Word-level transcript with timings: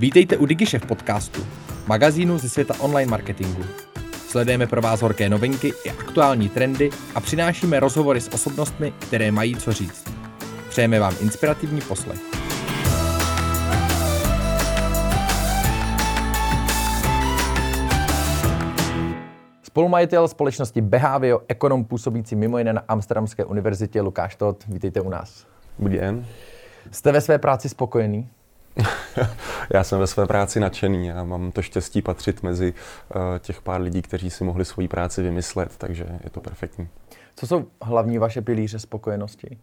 Vítejte 0.00 0.36
u 0.36 0.46
DigiShef 0.46 0.86
podcastu, 0.86 1.46
magazínu 1.86 2.38
ze 2.38 2.48
světa 2.48 2.74
online 2.80 3.10
marketingu. 3.10 3.62
Sledujeme 4.12 4.66
pro 4.66 4.82
vás 4.82 5.02
horké 5.02 5.28
novinky 5.28 5.72
i 5.84 5.90
aktuální 5.90 6.48
trendy 6.48 6.90
a 7.14 7.20
přinášíme 7.20 7.80
rozhovory 7.80 8.20
s 8.20 8.28
osobnostmi, 8.28 8.92
které 8.98 9.32
mají 9.32 9.56
co 9.56 9.72
říct. 9.72 10.14
Přejeme 10.68 11.00
vám 11.00 11.14
inspirativní 11.20 11.80
poslech. 11.80 12.20
Spolumajitel 19.62 20.28
společnosti 20.28 20.80
Behavio, 20.80 21.40
ekonom 21.48 21.84
působící 21.84 22.36
mimo 22.36 22.58
jiné 22.58 22.72
na 22.72 22.82
Amsterdamské 22.88 23.44
univerzitě 23.44 24.00
Lukáš 24.00 24.36
Todt. 24.36 24.64
Vítejte 24.68 25.00
u 25.00 25.08
nás. 25.08 25.46
Dobrý 25.78 25.98
den. 25.98 26.26
Jste 26.90 27.12
ve 27.12 27.20
své 27.20 27.38
práci 27.38 27.68
spokojený? 27.68 28.28
Já 29.74 29.84
jsem 29.84 29.98
ve 29.98 30.06
své 30.06 30.26
práci 30.26 30.60
nadšený 30.60 31.12
a 31.12 31.24
mám 31.24 31.52
to 31.52 31.62
štěstí 31.62 32.02
patřit 32.02 32.42
mezi 32.42 32.74
uh, 33.14 33.22
těch 33.38 33.62
pár 33.62 33.80
lidí, 33.80 34.02
kteří 34.02 34.30
si 34.30 34.44
mohli 34.44 34.64
svoji 34.64 34.88
práci 34.88 35.22
vymyslet, 35.22 35.76
takže 35.76 36.06
je 36.24 36.30
to 36.30 36.40
perfektní. 36.40 36.88
Co 37.36 37.46
jsou 37.46 37.66
hlavní 37.82 38.18
vaše 38.18 38.42
pilíře 38.42 38.78
spokojenosti? 38.78 39.58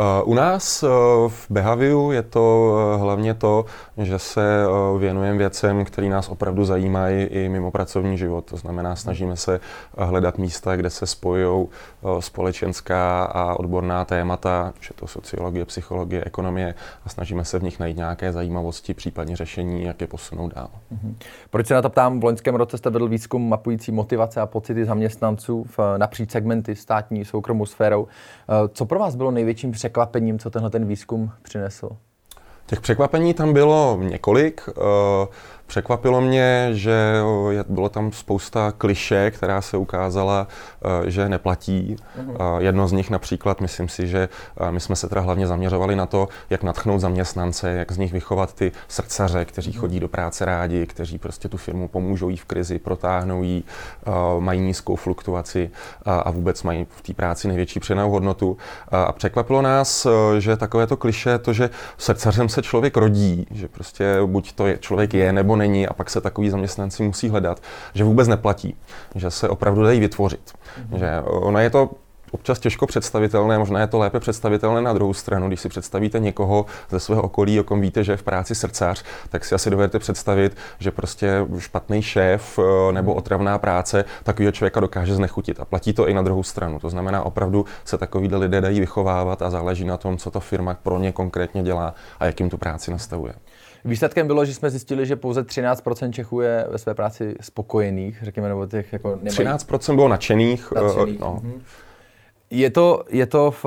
Eh, 0.00 0.22
u 0.22 0.34
nás 0.34 0.82
eh, 0.82 0.88
v 1.28 1.46
Behaviu 1.50 2.10
je 2.12 2.22
to 2.22 2.76
eh, 2.76 2.98
hlavně 2.98 3.34
to, 3.34 3.64
že 3.98 4.18
se 4.18 4.42
věnujeme 4.98 5.38
věcem, 5.38 5.84
které 5.84 6.08
nás 6.08 6.28
opravdu 6.28 6.64
zajímají 6.64 7.24
i 7.24 7.48
mimo 7.48 7.70
pracovní 7.70 8.18
život. 8.18 8.44
To 8.44 8.56
znamená, 8.56 8.96
snažíme 8.96 9.36
se 9.36 9.60
hledat 9.98 10.38
místa, 10.38 10.76
kde 10.76 10.90
se 10.90 11.06
spojují 11.06 11.68
společenská 12.20 13.24
a 13.24 13.54
odborná 13.54 14.04
témata, 14.04 14.72
že 14.80 14.90
to 14.94 15.06
sociologie, 15.06 15.64
psychologie, 15.64 16.24
ekonomie 16.24 16.74
a 17.04 17.08
snažíme 17.08 17.44
se 17.44 17.58
v 17.58 17.62
nich 17.62 17.78
najít 17.78 17.96
nějaké 17.96 18.32
zajímavosti, 18.32 18.94
případně 18.94 19.36
řešení, 19.36 19.84
jak 19.84 20.00
je 20.00 20.06
posunout 20.06 20.54
dál. 20.54 20.70
Mhm. 20.90 21.16
Proč 21.50 21.66
se 21.66 21.74
na 21.74 21.82
to 21.82 21.90
ptám? 21.90 22.20
V 22.20 22.24
loňském 22.24 22.54
roce 22.54 22.78
jste 22.78 22.90
vedl 22.90 23.08
výzkum 23.08 23.48
mapující 23.48 23.92
motivace 23.92 24.40
a 24.40 24.46
pocity 24.46 24.84
zaměstnanců 24.84 25.66
v, 25.76 25.78
napříč 25.96 26.30
segmenty 26.30 26.76
státní 26.76 27.24
soukromou 27.24 27.66
sférou. 27.66 28.08
Co 28.72 28.86
pro 28.86 28.98
vás 28.98 29.14
bylo 29.14 29.30
největším 29.30 29.72
překvapením, 29.72 29.89
co 30.38 30.50
tenhle 30.50 30.70
ten 30.70 30.86
výzkum 30.86 31.32
přinesl? 31.42 31.88
Těch 32.66 32.80
překvapení 32.80 33.34
tam 33.34 33.52
bylo 33.52 33.98
několik. 34.02 34.68
Překvapilo 35.70 36.20
mě, 36.20 36.68
že 36.72 37.20
bylo 37.68 37.88
tam 37.88 38.12
spousta 38.12 38.72
kliše, 38.78 39.30
která 39.30 39.60
se 39.60 39.76
ukázala, 39.76 40.46
e, 41.06 41.10
že 41.10 41.28
neplatí. 41.28 41.96
Uh-huh. 41.96 42.58
Jedno 42.58 42.88
z 42.88 42.92
nich 42.92 43.10
například, 43.10 43.60
myslím 43.60 43.88
si, 43.88 44.08
že 44.08 44.28
e, 44.60 44.72
my 44.72 44.80
jsme 44.80 44.96
se 44.96 45.08
teda 45.08 45.20
hlavně 45.20 45.46
zaměřovali 45.46 45.96
na 45.96 46.06
to, 46.06 46.28
jak 46.50 46.62
natchnout 46.62 46.98
zaměstnance, 46.98 47.70
jak 47.70 47.92
z 47.92 47.98
nich 47.98 48.12
vychovat 48.12 48.54
ty 48.54 48.72
srdcaře, 48.88 49.44
kteří 49.44 49.72
chodí 49.72 50.00
do 50.00 50.08
práce 50.08 50.44
rádi, 50.44 50.86
kteří 50.86 51.18
prostě 51.18 51.48
tu 51.48 51.56
firmu 51.56 51.88
pomůžou 51.88 52.28
jí 52.28 52.36
v 52.36 52.44
krizi, 52.44 52.78
protáhnou 52.78 53.42
jí, 53.42 53.64
e, 54.06 54.40
mají 54.40 54.60
nízkou 54.60 54.96
fluktuaci 54.96 55.70
a 56.06 56.30
vůbec 56.30 56.62
mají 56.62 56.86
v 56.90 57.02
té 57.02 57.14
práci 57.14 57.48
největší 57.48 57.80
přenou 57.80 58.10
hodnotu. 58.10 58.56
A 58.88 59.12
překvapilo 59.12 59.62
nás, 59.62 60.06
že 60.38 60.56
takovéto 60.56 60.96
kliše, 60.96 61.38
to, 61.38 61.52
že 61.52 61.70
srdcařem 61.98 62.48
se 62.48 62.62
člověk 62.62 62.96
rodí, 62.96 63.46
že 63.50 63.68
prostě 63.68 64.16
buď 64.26 64.52
to 64.52 64.66
je, 64.66 64.78
člověk 64.78 65.14
je 65.14 65.32
nebo 65.32 65.59
není 65.60 65.88
a 65.88 65.92
pak 65.92 66.10
se 66.10 66.20
takový 66.20 66.50
zaměstnanci 66.50 67.02
musí 67.02 67.28
hledat, 67.28 67.62
že 67.94 68.04
vůbec 68.04 68.28
neplatí, 68.28 68.76
že 69.14 69.30
se 69.30 69.48
opravdu 69.48 69.82
dají 69.82 70.00
vytvořit. 70.00 70.50
Mm-hmm. 70.50 70.98
Že 70.98 71.22
ono 71.24 71.58
je 71.58 71.70
to 71.70 71.90
občas 72.30 72.58
těžko 72.58 72.86
představitelné, 72.86 73.58
možná 73.58 73.80
je 73.80 73.86
to 73.86 73.98
lépe 73.98 74.20
představitelné 74.20 74.80
na 74.82 74.92
druhou 74.92 75.14
stranu. 75.14 75.48
Když 75.48 75.60
si 75.60 75.68
představíte 75.68 76.18
někoho 76.18 76.66
ze 76.90 77.00
svého 77.00 77.22
okolí, 77.22 77.60
o 77.60 77.64
kom 77.64 77.80
víte, 77.80 78.04
že 78.04 78.12
je 78.12 78.16
v 78.16 78.22
práci 78.22 78.54
srdcař, 78.54 79.04
tak 79.28 79.44
si 79.44 79.54
asi 79.54 79.70
dovedete 79.70 79.98
představit, 79.98 80.56
že 80.78 80.90
prostě 80.90 81.46
špatný 81.58 82.02
šéf 82.02 82.58
eh, 82.58 82.92
nebo 82.92 83.14
otravná 83.14 83.58
práce 83.58 84.04
takového 84.22 84.52
člověka 84.52 84.80
dokáže 84.80 85.14
znechutit. 85.14 85.60
A 85.60 85.64
platí 85.64 85.92
to 85.92 86.08
i 86.08 86.14
na 86.14 86.22
druhou 86.22 86.42
stranu. 86.42 86.78
To 86.78 86.90
znamená, 86.90 87.22
opravdu 87.22 87.64
se 87.84 87.98
takovýhle 87.98 88.38
lidé 88.38 88.60
dají 88.60 88.80
vychovávat 88.80 89.42
a 89.42 89.50
záleží 89.50 89.84
na 89.84 89.96
tom, 89.96 90.18
co 90.18 90.30
ta 90.30 90.40
firma 90.40 90.76
pro 90.82 90.98
ně 90.98 91.12
konkrétně 91.12 91.62
dělá 91.62 91.94
a 92.20 92.26
jak 92.26 92.40
jim 92.40 92.50
tu 92.50 92.58
práci 92.58 92.90
nastavuje. 92.90 93.34
Výsledkem 93.84 94.26
bylo, 94.26 94.44
že 94.44 94.54
jsme 94.54 94.70
zjistili, 94.70 95.06
že 95.06 95.16
pouze 95.16 95.42
13% 95.42 96.10
Čechů 96.10 96.40
je 96.40 96.66
ve 96.70 96.78
své 96.78 96.94
práci 96.94 97.34
spokojených, 97.40 98.18
řekněme, 98.22 98.48
nebo 98.48 98.66
těch 98.66 98.92
jako 98.92 99.08
nemají... 99.22 99.58
13% 99.58 99.94
bylo 99.94 100.08
nadšených. 100.08 100.72
Eh, 100.76 100.80
nadšených. 100.80 101.20
No. 101.20 101.42
Mm-hmm. 101.44 101.60
Je 102.50 102.70
to, 102.70 103.04
je 103.08 103.26
to 103.26 103.50
v, 103.50 103.64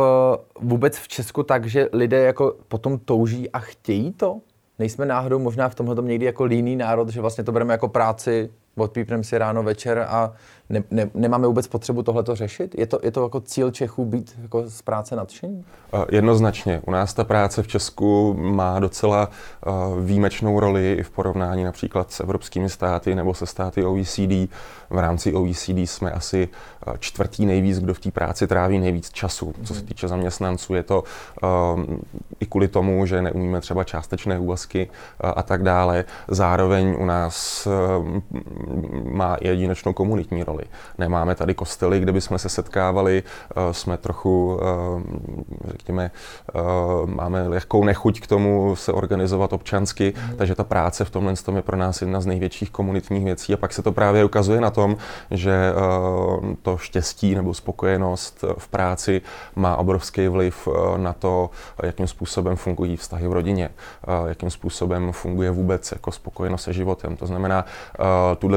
vůbec 0.60 0.98
v 0.98 1.08
Česku 1.08 1.44
tak, 1.44 1.66
že 1.66 1.90
lidé 1.94 2.18
jako 2.18 2.56
potom 2.68 3.00
touží 3.00 3.50
a 3.50 3.60
chtějí 3.60 4.14
to? 4.14 4.40
Nejsme 4.80 5.06
náhodou 5.06 5.40
možná 5.40 5.70
v 5.70 5.76
tomhle 5.76 5.96
někdy 6.02 6.26
jako 6.26 6.44
líný 6.44 6.76
národ, 6.76 7.10
že 7.10 7.22
vlastně 7.22 7.44
to 7.44 7.52
bereme 7.52 7.74
jako 7.74 7.88
práci, 7.88 8.50
odpípneme 8.78 9.24
si 9.24 9.38
ráno, 9.38 9.64
večer 9.64 10.06
a 10.10 10.34
ne, 10.70 10.84
ne, 10.92 11.10
nemáme 11.14 11.48
vůbec 11.48 11.68
potřebu 11.68 12.04
tohleto 12.04 12.36
řešit? 12.36 12.76
Je 12.78 12.88
to, 12.88 13.00
je 13.04 13.12
to 13.12 13.24
jako 13.24 13.42
cíl 13.42 13.72
Čechů 13.72 14.06
být 14.06 14.36
jako 14.42 14.64
z 14.70 14.82
práce 14.82 15.16
nadšení? 15.16 15.66
Jednoznačně. 16.12 16.82
U 16.86 16.92
nás 16.92 17.14
ta 17.14 17.24
práce 17.24 17.64
v 17.64 17.68
Česku 17.68 18.34
má 18.34 18.80
docela 18.80 19.30
výjimečnou 20.02 20.60
roli 20.60 20.94
i 20.94 21.04
v 21.04 21.10
porovnání 21.10 21.64
například 21.64 22.12
s 22.12 22.20
evropskými 22.20 22.70
státy 22.70 23.16
nebo 23.16 23.34
se 23.34 23.46
státy 23.46 23.86
OECD. 23.86 24.52
V 24.90 24.98
rámci 24.98 25.34
OECD 25.34 25.70
jsme 25.70 26.12
asi 26.12 26.50
čtvrtý 27.00 27.46
nejvíc, 27.46 27.80
kdo 27.80 27.94
v 27.94 28.00
té 28.00 28.12
práci 28.12 28.48
tráví 28.48 28.80
nejvíc 28.80 29.10
času. 29.10 29.54
Co 29.64 29.74
se 29.74 29.80
mhm. 29.80 29.88
týče 29.88 30.08
zaměstnanců, 30.08 30.74
je 30.74 30.84
to 30.84 31.04
um, 31.76 32.02
i 32.40 32.46
kvůli 32.46 32.68
tomu, 32.68 33.06
že 33.06 33.22
neumíme 33.22 33.62
třeba 33.62 33.84
částečné 33.84 34.40
úvazky 34.40 34.90
a, 35.20 35.44
tak 35.44 35.64
dále. 35.64 36.06
Zároveň 36.28 36.96
u 37.00 37.06
nás 37.06 37.68
má 39.04 39.38
jedinečnou 39.42 39.94
komunitní 39.94 40.44
roli. 40.44 40.64
Nemáme 40.98 41.36
tady 41.36 41.54
kostely, 41.54 42.00
kde 42.00 42.12
bychom 42.12 42.40
se 42.40 42.50
setkávali, 42.50 43.24
uh, 43.24 43.72
jsme 43.72 43.98
trochu, 43.98 44.60
uh, 44.96 45.02
řekněme, 45.66 46.12
uh, 46.54 47.10
máme 47.10 47.48
lehkou 47.48 47.84
nechuť 47.84 48.20
k 48.20 48.28
tomu 48.28 48.76
se 48.76 48.94
organizovat 48.94 49.54
občansky, 49.54 50.14
mm. 50.16 50.38
takže 50.38 50.56
ta 50.56 50.64
práce 50.64 51.06
v 51.06 51.10
tomhle 51.10 51.34
tom 51.36 51.56
je 51.56 51.62
pro 51.62 51.78
nás 51.78 52.02
jedna 52.02 52.22
z 52.22 52.26
největších 52.26 52.70
komunitních 52.72 53.26
věcí 53.26 53.54
a 53.54 53.58
pak 53.58 53.74
se 53.74 53.82
to 53.82 53.92
právě 53.92 54.26
ukazuje 54.26 54.62
na 54.62 54.70
tom, 54.70 54.98
že 55.32 55.74
to 56.62 56.78
štěstí 56.78 57.36
nebo 57.36 57.54
spokojenost 57.54 58.46
v 58.58 58.68
práci 58.68 59.22
má 59.56 59.76
obrovský 59.78 60.28
vliv 60.28 60.68
na 60.98 61.14
to, 61.14 61.50
jakým 61.84 62.08
způsobem 62.08 62.56
fungují 62.56 62.98
vztahy 62.98 63.28
v 63.28 63.34
rodině, 63.34 63.70
jakým 64.28 64.50
způsobem 64.50 65.12
funguje 65.12 65.52
vůbec 65.52 65.92
jako 65.92 66.12
spokojenost 66.12 66.64
se 66.64 66.74
životem. 66.74 67.16
To 67.16 67.28
znamená, 67.28 67.66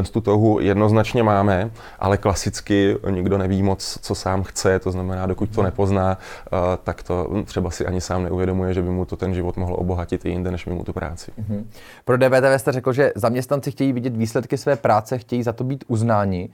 tuhle 0.02 0.12
tu 0.12 0.20
touhu 0.20 0.60
jednoznačně 0.60 1.22
máme, 1.22 1.70
ale 1.98 2.16
klasicky 2.16 2.96
nikdo 3.10 3.38
neví 3.38 3.62
moc, 3.62 3.98
co 4.02 4.14
sám 4.14 4.42
chce, 4.42 4.78
to 4.78 4.90
znamená, 4.90 5.26
dokud 5.26 5.50
to 5.54 5.62
nepozná, 5.62 6.18
eh, 6.46 6.56
tak 6.84 7.02
to 7.02 7.42
třeba 7.44 7.70
si 7.70 7.86
ani 7.86 8.00
sám 8.00 8.22
neuvědomuje, 8.24 8.74
že 8.74 8.82
by 8.82 8.90
mu 8.90 9.04
to 9.04 9.16
ten 9.16 9.34
život 9.34 9.56
mohl 9.56 9.76
obohatit 9.78 10.24
i 10.24 10.28
jinde, 10.28 10.50
než 10.50 10.66
mimo 10.66 10.84
tu 10.84 10.92
práci. 10.92 11.32
Mm-hmm. 11.40 11.64
Pro 12.04 12.16
DVTV 12.16 12.58
jste 12.58 12.72
řekl, 12.72 12.92
že 12.92 13.12
zaměstnanci 13.14 13.70
chtějí 13.70 13.92
vidět 13.92 14.16
výsledky 14.16 14.58
své 14.58 14.76
práce, 14.76 15.18
chtějí 15.18 15.42
za 15.42 15.52
to 15.52 15.64
být 15.64 15.84
uznáni. 15.88 16.48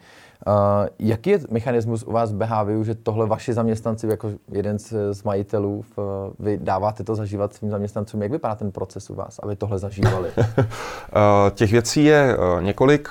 Uh, 0.47 0.87
jaký 0.99 1.31
je 1.31 1.41
mechanismus 1.51 2.03
u 2.03 2.13
vás 2.13 2.33
v 2.33 2.37
Behaviu, 2.37 2.85
že 2.85 2.95
tohle 2.95 3.27
vaši 3.27 3.53
zaměstnanci, 3.53 4.07
jako 4.07 4.31
jeden 4.53 4.79
z, 4.79 4.95
z 5.13 5.23
majitelů, 5.23 5.85
v, 5.97 5.99
vy 6.39 6.59
dáváte 6.63 7.05
to 7.05 7.15
zažívat 7.15 7.55
svým 7.55 7.71
zaměstnancům? 7.71 8.23
Jak 8.23 8.33
vypadá 8.33 8.55
ten 8.55 8.73
proces 8.73 9.11
u 9.11 9.15
vás, 9.15 9.41
aby 9.43 9.57
tohle 9.57 9.79
zažívali? 9.79 10.29
uh, 10.37 10.45
těch 11.55 11.73
věcí 11.73 12.05
je 12.05 12.37
uh, 12.37 12.63
několik. 12.63 13.09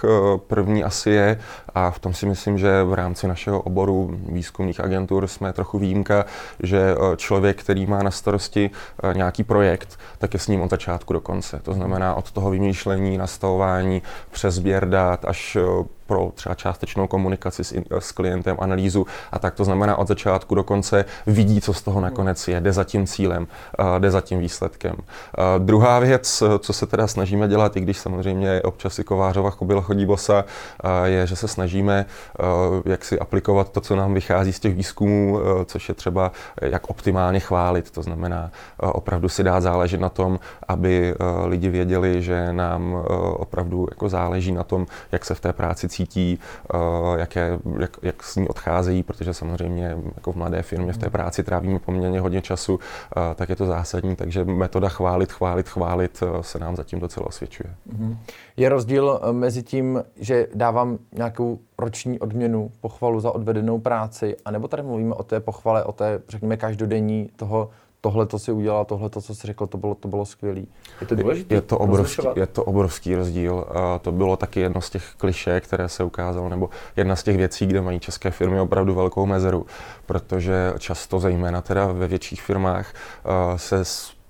První 0.47 0.83
asi 0.83 1.09
je, 1.09 1.39
a 1.75 1.91
v 1.91 1.99
tom 1.99 2.13
si 2.13 2.25
myslím, 2.25 2.57
že 2.57 2.83
v 2.83 2.93
rámci 2.93 3.27
našeho 3.27 3.61
oboru 3.61 4.19
výzkumných 4.29 4.79
agentur 4.79 5.27
jsme 5.27 5.53
trochu 5.53 5.79
výjimka, 5.79 6.25
že 6.63 6.95
člověk, 7.15 7.59
který 7.59 7.85
má 7.85 8.03
na 8.03 8.11
starosti 8.11 8.71
nějaký 9.13 9.43
projekt, 9.43 9.99
tak 10.17 10.33
je 10.33 10.39
s 10.39 10.47
ním 10.47 10.61
od 10.61 10.69
začátku 10.69 11.13
do 11.13 11.19
konce. 11.19 11.59
To 11.63 11.73
znamená 11.73 12.15
od 12.15 12.31
toho 12.31 12.49
vymýšlení, 12.49 13.17
nastavování 13.17 14.01
přes 14.31 14.55
sběr 14.55 14.89
dat 14.89 15.25
až 15.25 15.57
pro 16.05 16.31
třeba 16.35 16.55
částečnou 16.55 17.07
komunikaci 17.07 17.63
s, 17.63 17.73
s 17.99 18.11
klientem, 18.11 18.57
analýzu 18.59 19.05
a 19.31 19.39
tak 19.39 19.55
to 19.55 19.63
znamená 19.63 19.95
od 19.95 20.07
začátku 20.07 20.55
do 20.55 20.63
konce 20.63 21.05
vidí, 21.27 21.61
co 21.61 21.73
z 21.73 21.81
toho 21.81 22.01
nakonec 22.01 22.47
je, 22.47 22.61
jde 22.61 22.73
za 22.73 22.83
tím 22.83 23.07
cílem, 23.07 23.47
jde 23.99 24.11
za 24.11 24.21
tím 24.21 24.39
výsledkem. 24.39 24.95
Druhá 25.57 25.99
věc, 25.99 26.43
co 26.59 26.73
se 26.73 26.85
teda 26.85 27.07
snažíme 27.07 27.47
dělat, 27.47 27.77
i 27.77 27.79
když 27.79 27.97
samozřejmě 27.97 28.61
občas 28.61 28.99
i 28.99 29.03
Kovářova 29.03 29.49
chobila 29.49 29.81
chodí 29.81 30.05
bosa, 30.05 30.45
je, 31.05 31.27
že 31.27 31.35
se 31.35 31.47
snažíme 31.47 31.60
snažíme 31.61 32.05
jak 32.85 33.05
si 33.05 33.19
aplikovat 33.19 33.69
to, 33.69 33.81
co 33.81 33.95
nám 33.95 34.13
vychází 34.13 34.53
z 34.53 34.59
těch 34.59 34.75
výzkumů, 34.75 35.39
což 35.65 35.89
je 35.89 35.95
třeba 35.95 36.31
jak 36.61 36.89
optimálně 36.89 37.39
chválit. 37.39 37.91
To 37.91 38.01
znamená 38.01 38.51
opravdu 38.77 39.29
si 39.29 39.43
dát 39.43 39.61
záležet 39.61 40.01
na 40.01 40.09
tom, 40.09 40.39
aby 40.67 41.15
lidi 41.45 41.69
věděli, 41.69 42.21
že 42.21 42.53
nám 42.53 43.05
opravdu 43.37 43.87
jako 43.91 44.09
záleží 44.09 44.51
na 44.51 44.63
tom, 44.63 44.85
jak 45.11 45.25
se 45.25 45.35
v 45.35 45.39
té 45.39 45.53
práci 45.53 45.89
cítí, 45.89 46.39
jaké, 47.17 47.59
jak, 47.79 47.97
jak 48.01 48.23
s 48.23 48.35
ní 48.35 48.47
odcházejí, 48.47 49.03
protože 49.03 49.33
samozřejmě 49.33 49.97
jako 50.15 50.31
v 50.31 50.35
mladé 50.35 50.61
firmě 50.61 50.93
v 50.93 50.97
té 50.97 51.09
práci 51.09 51.43
trávíme 51.43 51.79
poměrně 51.79 52.19
hodně 52.19 52.41
času, 52.41 52.79
tak 53.35 53.49
je 53.49 53.55
to 53.55 53.65
zásadní. 53.65 54.15
Takže 54.15 54.45
metoda 54.45 54.89
chválit, 54.89 55.31
chválit, 55.31 55.69
chválit 55.69 56.23
se 56.41 56.59
nám 56.59 56.75
zatím 56.75 56.99
docela 56.99 57.27
osvědčuje. 57.27 57.69
Mhm. 57.85 58.17
Je 58.57 58.69
rozdíl 58.69 59.19
eh, 59.23 59.33
mezi 59.33 59.63
tím, 59.63 60.03
že 60.15 60.47
dávám 60.55 60.97
nějakou 61.11 61.50
roční 61.77 62.19
odměnu, 62.19 62.71
pochvalu 62.81 63.19
za 63.19 63.31
odvedenou 63.31 63.79
práci, 63.79 64.37
anebo 64.45 64.67
tady 64.67 64.83
mluvíme 64.83 65.15
o 65.15 65.23
té 65.23 65.39
pochvale, 65.39 65.83
o 65.83 65.91
té, 65.91 66.21
řekněme, 66.29 66.57
každodenní 66.57 67.29
toho, 67.35 67.69
tohle 68.01 68.25
to 68.25 68.39
si 68.39 68.51
udělal, 68.51 68.85
tohle 68.85 69.09
to, 69.09 69.21
co 69.21 69.35
si 69.35 69.47
řekl, 69.47 69.67
to 69.67 69.77
bylo, 69.77 69.95
to 69.95 70.07
bylo 70.07 70.25
skvělé. 70.25 70.61
Je 71.01 71.07
to 71.07 71.15
důležité? 71.15 71.55
Je 71.55 71.61
to 71.61 71.77
obrovský, 71.77 72.27
je 72.35 72.47
to 72.47 72.63
obrovský 72.63 73.15
rozdíl. 73.15 73.53
Uh, 73.53 73.65
to 74.01 74.11
bylo 74.11 74.37
taky 74.37 74.59
jedno 74.59 74.81
z 74.81 74.89
těch 74.89 75.13
kliše, 75.17 75.61
které 75.61 75.89
se 75.89 76.03
ukázalo, 76.03 76.49
nebo 76.49 76.69
jedna 76.95 77.15
z 77.15 77.23
těch 77.23 77.37
věcí, 77.37 77.65
kde 77.65 77.81
mají 77.81 77.99
české 77.99 78.31
firmy 78.31 78.59
opravdu 78.59 78.95
velkou 78.95 79.25
mezeru, 79.25 79.65
protože 80.05 80.73
často, 80.79 81.19
zejména 81.19 81.61
teda 81.61 81.87
ve 81.87 82.07
větších 82.07 82.41
firmách, 82.41 82.93
uh, 83.51 83.57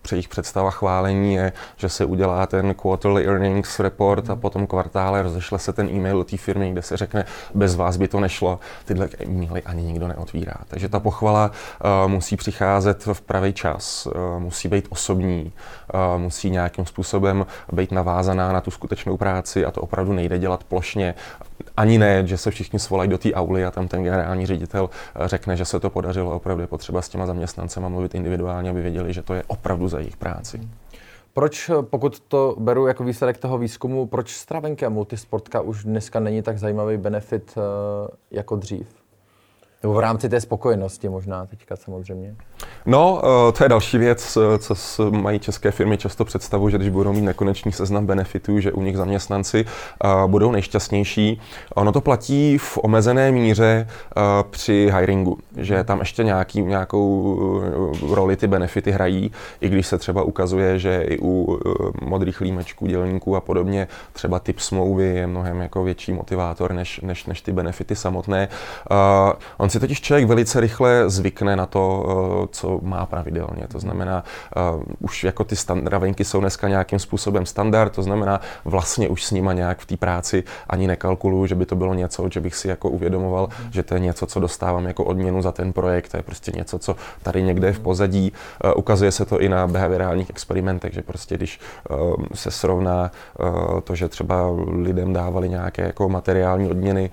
se 0.08 0.16
jejich 0.16 0.28
představa 0.28 0.72
chválení 0.72 1.34
je, 1.34 1.54
že 1.78 1.90
se 1.90 2.06
udělá 2.06 2.46
ten 2.46 2.74
quarterly 2.74 3.26
earnings 3.28 3.80
report 3.80 4.30
a 4.30 4.36
potom 4.36 4.68
kvartále 4.68 5.22
rozešle 5.22 5.60
se 5.60 5.74
ten 5.74 5.90
e-mail 5.90 6.18
do 6.18 6.24
té 6.24 6.38
firmy, 6.38 6.72
kde 6.72 6.82
se 6.82 6.98
řekne, 6.98 7.26
bez 7.54 7.76
vás 7.76 7.98
by 7.98 8.08
to 8.08 8.20
nešlo. 8.20 8.60
Tyhle 8.86 9.10
e-maily 9.20 9.62
ani 9.62 9.84
nikdo 9.84 10.08
neotvírá. 10.08 10.56
Takže 10.68 10.90
ta 10.90 11.00
pochvala 11.00 11.52
uh, 11.52 12.12
musí 12.12 12.38
přicházet 12.38 13.06
v 13.14 13.22
pravý 13.22 13.54
čas, 13.54 14.06
uh, 14.06 14.40
musí 14.40 14.68
být 14.68 14.88
osobní, 14.90 15.52
uh, 15.94 16.22
musí 16.22 16.50
nějakým 16.50 16.86
způsobem 16.86 17.46
být 17.72 17.92
navázaná 17.92 18.52
na 18.52 18.62
tu 18.62 18.72
skutečnou 18.72 19.18
práci 19.18 19.66
a 19.66 19.72
to 19.72 19.82
opravdu 19.82 20.14
nejde 20.14 20.40
dělat 20.40 20.64
plošně 20.64 21.16
ani 21.78 21.98
ne, 21.98 22.28
že 22.28 22.38
se 22.38 22.52
všichni 22.52 22.80
svolají 22.80 23.10
do 23.10 23.18
té 23.18 23.34
auly 23.34 23.66
a 23.66 23.72
tam 23.72 23.88
ten 23.88 24.04
generální 24.04 24.46
ředitel 24.46 24.90
eh, 25.16 25.28
řekne, 25.28 25.58
že 25.58 25.66
se 25.66 25.80
to 25.80 25.90
podařilo. 25.90 26.36
Opravdu 26.36 26.62
je 26.62 26.68
potřeba 26.68 27.02
s 27.02 27.10
těma 27.10 27.26
zaměstnancema 27.26 27.90
mluvit 27.90 28.16
individuálně, 28.16 28.70
aby 28.70 28.82
věděli, 28.82 29.14
že 29.14 29.22
to 29.22 29.34
je 29.34 29.44
opravdu 29.48 29.88
za 29.88 30.00
jejich 30.00 30.18
práci. 30.18 30.62
Proč, 31.34 31.70
eh, 31.70 31.74
pokud 31.82 32.20
to 32.20 32.56
beru 32.60 32.88
jako 32.88 33.04
výsledek 33.04 33.38
toho 33.38 33.58
výzkumu, 33.58 34.06
proč 34.06 34.34
stravenka 34.36 34.90
multisportka 34.90 35.62
už 35.62 35.84
dneska 35.84 36.20
není 36.20 36.42
tak 36.42 36.58
zajímavý 36.58 36.98
benefit 36.98 37.58
eh, 37.58 38.16
jako 38.32 38.56
dřív? 38.56 39.01
Nebo 39.84 39.94
v 39.94 40.00
rámci 40.00 40.30
té 40.30 40.42
spokojenosti 40.42 41.10
možná 41.10 41.46
teďka 41.46 41.76
samozřejmě. 41.76 42.36
No, 42.86 43.22
eh, 43.24 43.52
to 43.52 43.64
je 43.64 43.70
další 43.70 43.98
věc, 43.98 44.38
eh, 44.38 44.58
co 44.58 44.76
mají 45.12 45.40
české 45.40 45.72
firmy 45.72 45.98
často 45.98 46.26
představu, 46.26 46.70
že 46.70 46.78
když 46.78 46.90
budou 46.90 47.14
mít 47.14 47.22
nekonečný 47.22 47.72
seznam 47.72 48.06
benefitů, 48.06 48.60
že 48.60 48.72
u 48.72 48.82
nich 48.82 48.98
zaměstnanci 48.98 49.66
eh, 49.66 50.08
budou 50.28 50.52
nejšťastnější. 50.52 51.42
Ono 51.76 51.92
to 51.92 52.02
platí 52.02 52.58
v 52.58 52.78
omezené 52.82 53.32
míře 53.32 53.88
při 54.50 54.90
hiringu, 54.98 55.38
že 55.58 55.84
tam 55.84 56.00
ještě 56.00 56.24
nějaký, 56.24 56.62
nějakou 56.62 57.62
roli 58.10 58.38
ty 58.38 58.48
benefity 58.48 58.92
hrají, 58.92 59.32
i 59.62 59.70
když 59.70 59.88
se 59.88 59.98
třeba 59.98 60.24
ukazuje, 60.24 60.80
že 60.80 61.02
i 61.02 61.20
u 61.22 61.60
modrých 62.02 62.42
límečků, 62.42 62.88
dělníků 62.88 63.36
a 63.36 63.42
podobně 63.42 63.88
třeba 64.14 64.40
typ 64.40 64.60
smlouvy 64.60 65.04
je 65.04 65.28
mnohem 65.28 65.62
jako 65.62 65.84
větší 65.84 66.14
motivátor 66.14 66.74
než, 66.74 67.02
než, 67.02 67.26
než 67.26 67.42
ty 67.42 67.52
benefity 67.52 67.96
samotné. 67.96 68.48
On 69.58 69.70
si 69.72 69.80
totiž 69.80 70.02
člověk 70.02 70.28
velice 70.28 70.60
rychle 70.60 71.10
zvykne 71.10 71.56
na 71.56 71.66
to, 71.66 72.06
eh, 72.44 72.48
co 72.52 72.80
má 72.82 73.06
pravidelně. 73.06 73.68
To 73.68 73.80
znamená, 73.80 74.24
uh, 74.74 74.84
už 75.00 75.24
jako 75.24 75.44
ty 75.44 75.56
ravenky 75.86 76.26
jsou 76.26 76.40
dneska 76.40 76.70
nějakým 76.70 77.00
způsobem 77.00 77.46
standard, 77.46 77.90
to 77.90 78.04
znamená, 78.04 78.42
vlastně 78.66 79.10
už 79.10 79.24
s 79.24 79.32
nima 79.32 79.54
nějak 79.54 79.80
v 79.80 79.86
té 79.86 79.98
práci 79.98 80.44
ani 80.70 80.88
nekalkuluju, 80.88 81.46
že 81.46 81.56
by 81.56 81.66
to 81.66 81.76
bylo 81.76 81.94
něco, 81.94 82.30
že 82.32 82.40
bych 82.42 82.56
si 82.56 82.68
jako 82.68 82.90
uvědomoval, 82.90 83.50
mm. 83.66 83.72
že 83.72 83.84
to 83.84 83.94
je 83.94 84.00
něco, 84.00 84.26
co 84.26 84.40
dostávám 84.40 84.86
jako 84.86 85.04
odměnu 85.04 85.42
za 85.42 85.52
ten 85.52 85.74
projekt, 85.74 86.10
to 86.10 86.18
je 86.18 86.24
prostě 86.24 86.52
něco, 86.56 86.80
co 86.80 86.96
tady 87.24 87.44
někde 87.44 87.68
je 87.68 87.74
v 87.74 87.80
pozadí. 87.80 88.34
Uh, 88.64 88.72
ukazuje 88.76 89.12
se 89.12 89.26
to 89.26 89.40
i 89.40 89.50
na 89.50 89.68
behaviorálních 89.68 90.30
experimentech, 90.30 90.94
že 90.94 91.02
prostě 91.02 91.38
když 91.38 91.60
uh, 91.90 92.16
se 92.34 92.52
srovná 92.52 93.12
to, 93.84 93.96
že 93.96 94.08
třeba 94.08 94.48
lidem 94.68 95.14
dávali 95.14 95.50
nějaké 95.50 95.82
jako 95.82 96.10
materiální 96.10 96.70
odměny, 96.70 97.10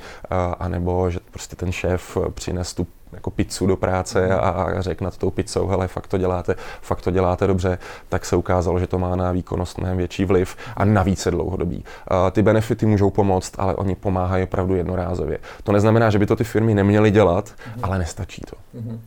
anebo 0.59 1.11
že 1.11 1.19
prostě 1.31 1.57
ten 1.57 1.73
šéf 1.73 2.17
přines 2.49 2.75
tu 2.75 2.87
jako 3.13 3.31
pizzu 3.31 3.67
do 3.67 3.77
práce 3.77 4.27
mhm. 4.27 4.33
a, 4.33 4.39
a 4.39 4.81
řekl 4.81 5.05
nad 5.05 5.17
tou 5.17 5.31
pizzou, 5.31 5.67
hele, 5.67 5.89
fakt 5.89 6.07
to 6.07 6.19
děláte, 6.19 6.55
fakt 6.83 7.01
to 7.01 7.11
děláte 7.11 7.47
dobře, 7.47 7.79
tak 8.09 8.25
se 8.25 8.37
ukázalo, 8.37 8.79
že 8.79 8.87
to 8.87 8.99
má 8.99 9.17
na 9.17 9.33
výkonnost 9.33 9.79
mnohem 9.79 9.97
větší 9.97 10.25
vliv 10.25 10.57
a 10.77 10.85
navíc 10.85 11.27
je 11.27 11.33
dlouhodobý. 11.33 11.77
Uh, 11.77 12.31
ty 12.31 12.43
benefity 12.43 12.87
můžou 12.87 13.11
pomoct, 13.11 13.55
ale 13.59 13.75
oni 13.75 13.95
pomáhají 13.95 14.45
opravdu 14.45 14.75
jednorázově. 14.75 15.39
To 15.65 15.73
neznamená, 15.73 16.11
že 16.11 16.19
by 16.19 16.27
to 16.27 16.37
ty 16.37 16.45
firmy 16.45 16.75
neměly 16.75 17.11
dělat, 17.11 17.55
mm. 17.77 17.85
ale 17.85 17.99
nestačí 17.99 18.43
to. 18.51 18.57
Mm. 18.81 19.01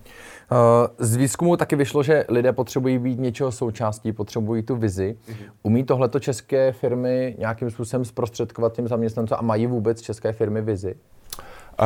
Z 1.00 1.16
výzkumu 1.16 1.58
taky 1.58 1.76
vyšlo, 1.76 2.04
že 2.04 2.26
lidé 2.30 2.54
potřebují 2.54 3.00
být 3.00 3.20
něčeho 3.20 3.52
součástí, 3.52 4.12
potřebují 4.12 4.64
tu 4.64 4.76
vizi. 4.76 5.16
Umí 5.64 5.84
tohleto 5.84 6.20
české 6.20 6.72
firmy 6.72 7.36
nějakým 7.40 7.72
způsobem 7.72 8.06
zprostředkovat 8.06 8.74
těm 8.74 8.88
zaměstnancům 8.88 9.38
a 9.40 9.42
mají 9.42 9.68
vůbec 9.68 10.02
české 10.02 10.32
firmy 10.32 10.62
vizi? 10.62 10.96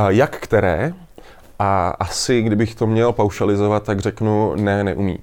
Jak 0.10 0.38
které? 0.38 0.94
A 1.60 1.90
asi, 1.90 2.42
kdybych 2.42 2.76
to 2.76 2.88
měl 2.88 3.12
paušalizovat, 3.12 3.84
tak 3.84 4.00
řeknu, 4.00 4.56
ne, 4.56 4.84
neumí. 4.84 5.20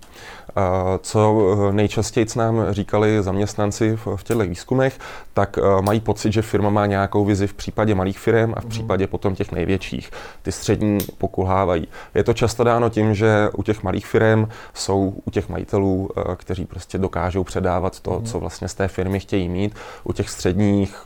Co 1.01 1.41
eh, 1.69 1.73
nejčastěji 1.73 2.27
nám 2.37 2.67
říkali 2.71 3.23
zaměstnanci 3.23 3.97
v 4.17 4.23
těchto 4.25 4.43
výzkumech, 4.43 4.99
tak 5.35 5.59
eh, 5.59 5.83
mají 5.83 6.01
pocit, 6.01 6.33
že 6.33 6.43
firma 6.43 6.71
má 6.71 6.87
nějakou 6.87 7.25
vizi 7.25 7.47
v 7.47 7.55
případě 7.55 7.95
malých 7.95 8.19
firm 8.19 8.55
a 8.57 8.61
v 8.61 8.65
mhm. 8.65 8.71
případě 8.71 9.07
potom 9.07 9.35
těch 9.35 9.53
největších. 9.53 10.11
Ty 10.43 10.53
střední 10.53 10.99
pokulhávají. 11.19 11.89
Je 12.15 12.25
to 12.25 12.35
často 12.35 12.65
dáno 12.65 12.91
tím, 12.91 13.15
že 13.15 13.49
u 13.57 13.63
těch 13.63 13.83
malých 13.83 14.07
firm 14.07 14.49
jsou 14.75 15.15
u 15.25 15.31
těch 15.31 15.49
majitelů, 15.49 16.11
eh, 16.17 16.37
kteří 16.37 16.65
prostě 16.65 16.99
dokážou 16.99 17.45
předávat 17.45 18.01
to, 18.01 18.11
mhm. 18.11 18.25
co 18.25 18.41
vlastně 18.41 18.69
z 18.69 18.75
té 18.75 18.89
firmy 18.89 19.21
chtějí 19.21 19.49
mít. 19.49 19.75
U 20.05 20.13
těch 20.13 20.31
středních 20.31 20.97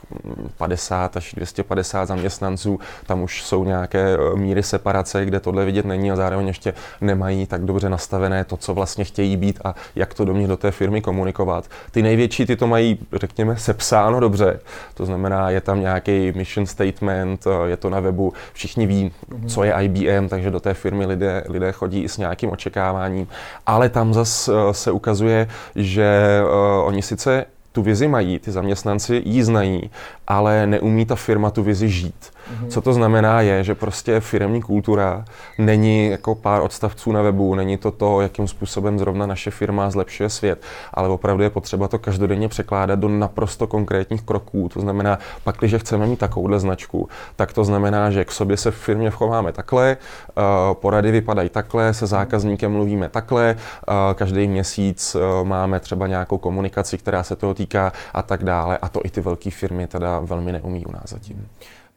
50 0.57 1.15
mm, 1.15 1.17
až 1.17 1.33
250 1.33 2.05
zaměstnanců, 2.05 2.79
tam 3.05 3.23
už 3.23 3.43
jsou 3.43 3.63
nějaké 3.63 4.17
míry 4.35 4.63
separace, 4.63 5.25
kde 5.25 5.39
tohle 5.39 5.65
vidět 5.65 5.85
není 5.85 6.11
a 6.11 6.15
zároveň 6.15 6.47
ještě 6.47 6.73
nemají 7.01 7.45
tak 7.45 7.65
dobře 7.65 7.89
nastavené 7.89 8.43
to, 8.43 8.57
co 8.57 8.73
vlastně 8.73 9.03
chtějí 9.03 9.36
být 9.37 9.59
a 9.63 9.75
jak 9.95 10.13
to 10.13 10.25
do 10.25 10.33
mě 10.33 10.47
do 10.47 10.57
té 10.57 10.71
firmy 10.71 11.01
komunikovat. 11.01 11.65
Ty 11.91 12.01
největší, 12.01 12.45
ty 12.45 12.55
to 12.55 12.67
mají, 12.67 12.99
řekněme, 13.13 13.57
sepsáno 13.57 14.19
dobře. 14.19 14.59
To 14.93 15.05
znamená, 15.05 15.49
je 15.49 15.61
tam 15.61 15.81
nějaký 15.81 16.31
mission 16.35 16.65
statement, 16.65 17.47
eh, 17.47 17.69
je 17.69 17.77
to 17.77 17.89
na 17.89 17.99
webu, 17.99 18.33
všichni 18.53 18.87
ví, 18.87 19.11
mm-hmm. 19.29 19.47
co 19.47 19.63
je 19.63 19.73
IBM, 19.81 20.27
takže 20.29 20.51
do 20.51 20.59
té 20.59 20.73
firmy 20.73 21.05
lidé, 21.05 21.43
lidé 21.49 21.71
chodí 21.71 22.03
i 22.03 22.09
s 22.09 22.17
nějakým 22.17 22.51
očekáváním. 22.51 23.27
Ale 23.65 23.89
tam 23.89 24.13
zase 24.13 24.51
se 24.71 24.91
ukazuje, 24.91 25.47
že 25.75 26.41
uh, 26.43 26.87
oni 26.87 27.01
sice 27.01 27.45
tu 27.71 27.81
vizi 27.81 28.07
mají, 28.07 28.39
ty 28.39 28.51
zaměstnanci 28.51 29.21
ji 29.25 29.43
znají, 29.43 29.89
ale 30.27 30.67
neumí 30.67 31.05
ta 31.05 31.15
firma 31.15 31.49
tu 31.49 31.63
vizi 31.63 31.89
žít. 31.89 32.31
Mm-hmm. 32.47 32.67
Co 32.67 32.81
to 32.81 32.93
znamená 32.93 33.41
je, 33.41 33.63
že 33.63 33.75
prostě 33.75 34.19
firmní 34.19 34.61
kultura 34.61 35.25
není 35.57 36.07
jako 36.07 36.35
pár 36.35 36.61
odstavců 36.61 37.11
na 37.11 37.21
webu, 37.21 37.55
není 37.55 37.77
to 37.77 37.91
to, 37.91 38.21
jakým 38.21 38.47
způsobem 38.47 38.99
zrovna 38.99 39.25
naše 39.25 39.51
firma 39.51 39.89
zlepšuje 39.89 40.29
svět, 40.29 40.61
ale 40.93 41.09
opravdu 41.09 41.43
je 41.43 41.49
potřeba 41.49 41.87
to 41.87 41.99
každodenně 41.99 42.47
překládat 42.47 42.99
do 42.99 43.09
naprosto 43.09 43.67
konkrétních 43.67 44.21
kroků. 44.21 44.69
To 44.73 44.81
znamená, 44.81 45.19
pak, 45.43 45.55
když 45.59 45.73
chceme 45.73 46.07
mít 46.07 46.19
takovouhle 46.19 46.59
značku, 46.59 47.09
tak 47.35 47.53
to 47.53 47.63
znamená, 47.63 48.11
že 48.11 48.25
k 48.25 48.31
sobě 48.31 48.57
se 48.57 48.71
v 48.71 48.75
firmě 48.75 49.09
chováme 49.09 49.51
takhle, 49.51 49.97
uh, 49.97 50.43
porady 50.73 51.11
vypadají 51.11 51.49
takhle, 51.49 51.93
se 51.93 52.07
zákazníkem 52.07 52.71
mluvíme 52.71 53.09
takhle, 53.09 53.55
uh, 53.55 53.93
každý 54.13 54.47
měsíc 54.47 55.15
uh, 55.15 55.47
máme 55.47 55.79
třeba 55.79 56.07
nějakou 56.07 56.37
komunikaci, 56.37 56.97
která 56.97 57.23
se 57.23 57.35
toho 57.35 57.53
týká 57.53 57.91
a 58.13 58.21
tak 58.21 58.43
dále. 58.43 58.77
A 58.77 58.89
to 58.89 59.01
i 59.03 59.09
ty 59.09 59.21
velké 59.21 59.51
firmy 59.51 59.87
teda 59.87 60.19
velmi 60.19 60.51
neumí 60.51 60.85
u 60.85 60.91
nás 60.91 61.09
zatím. 61.09 61.47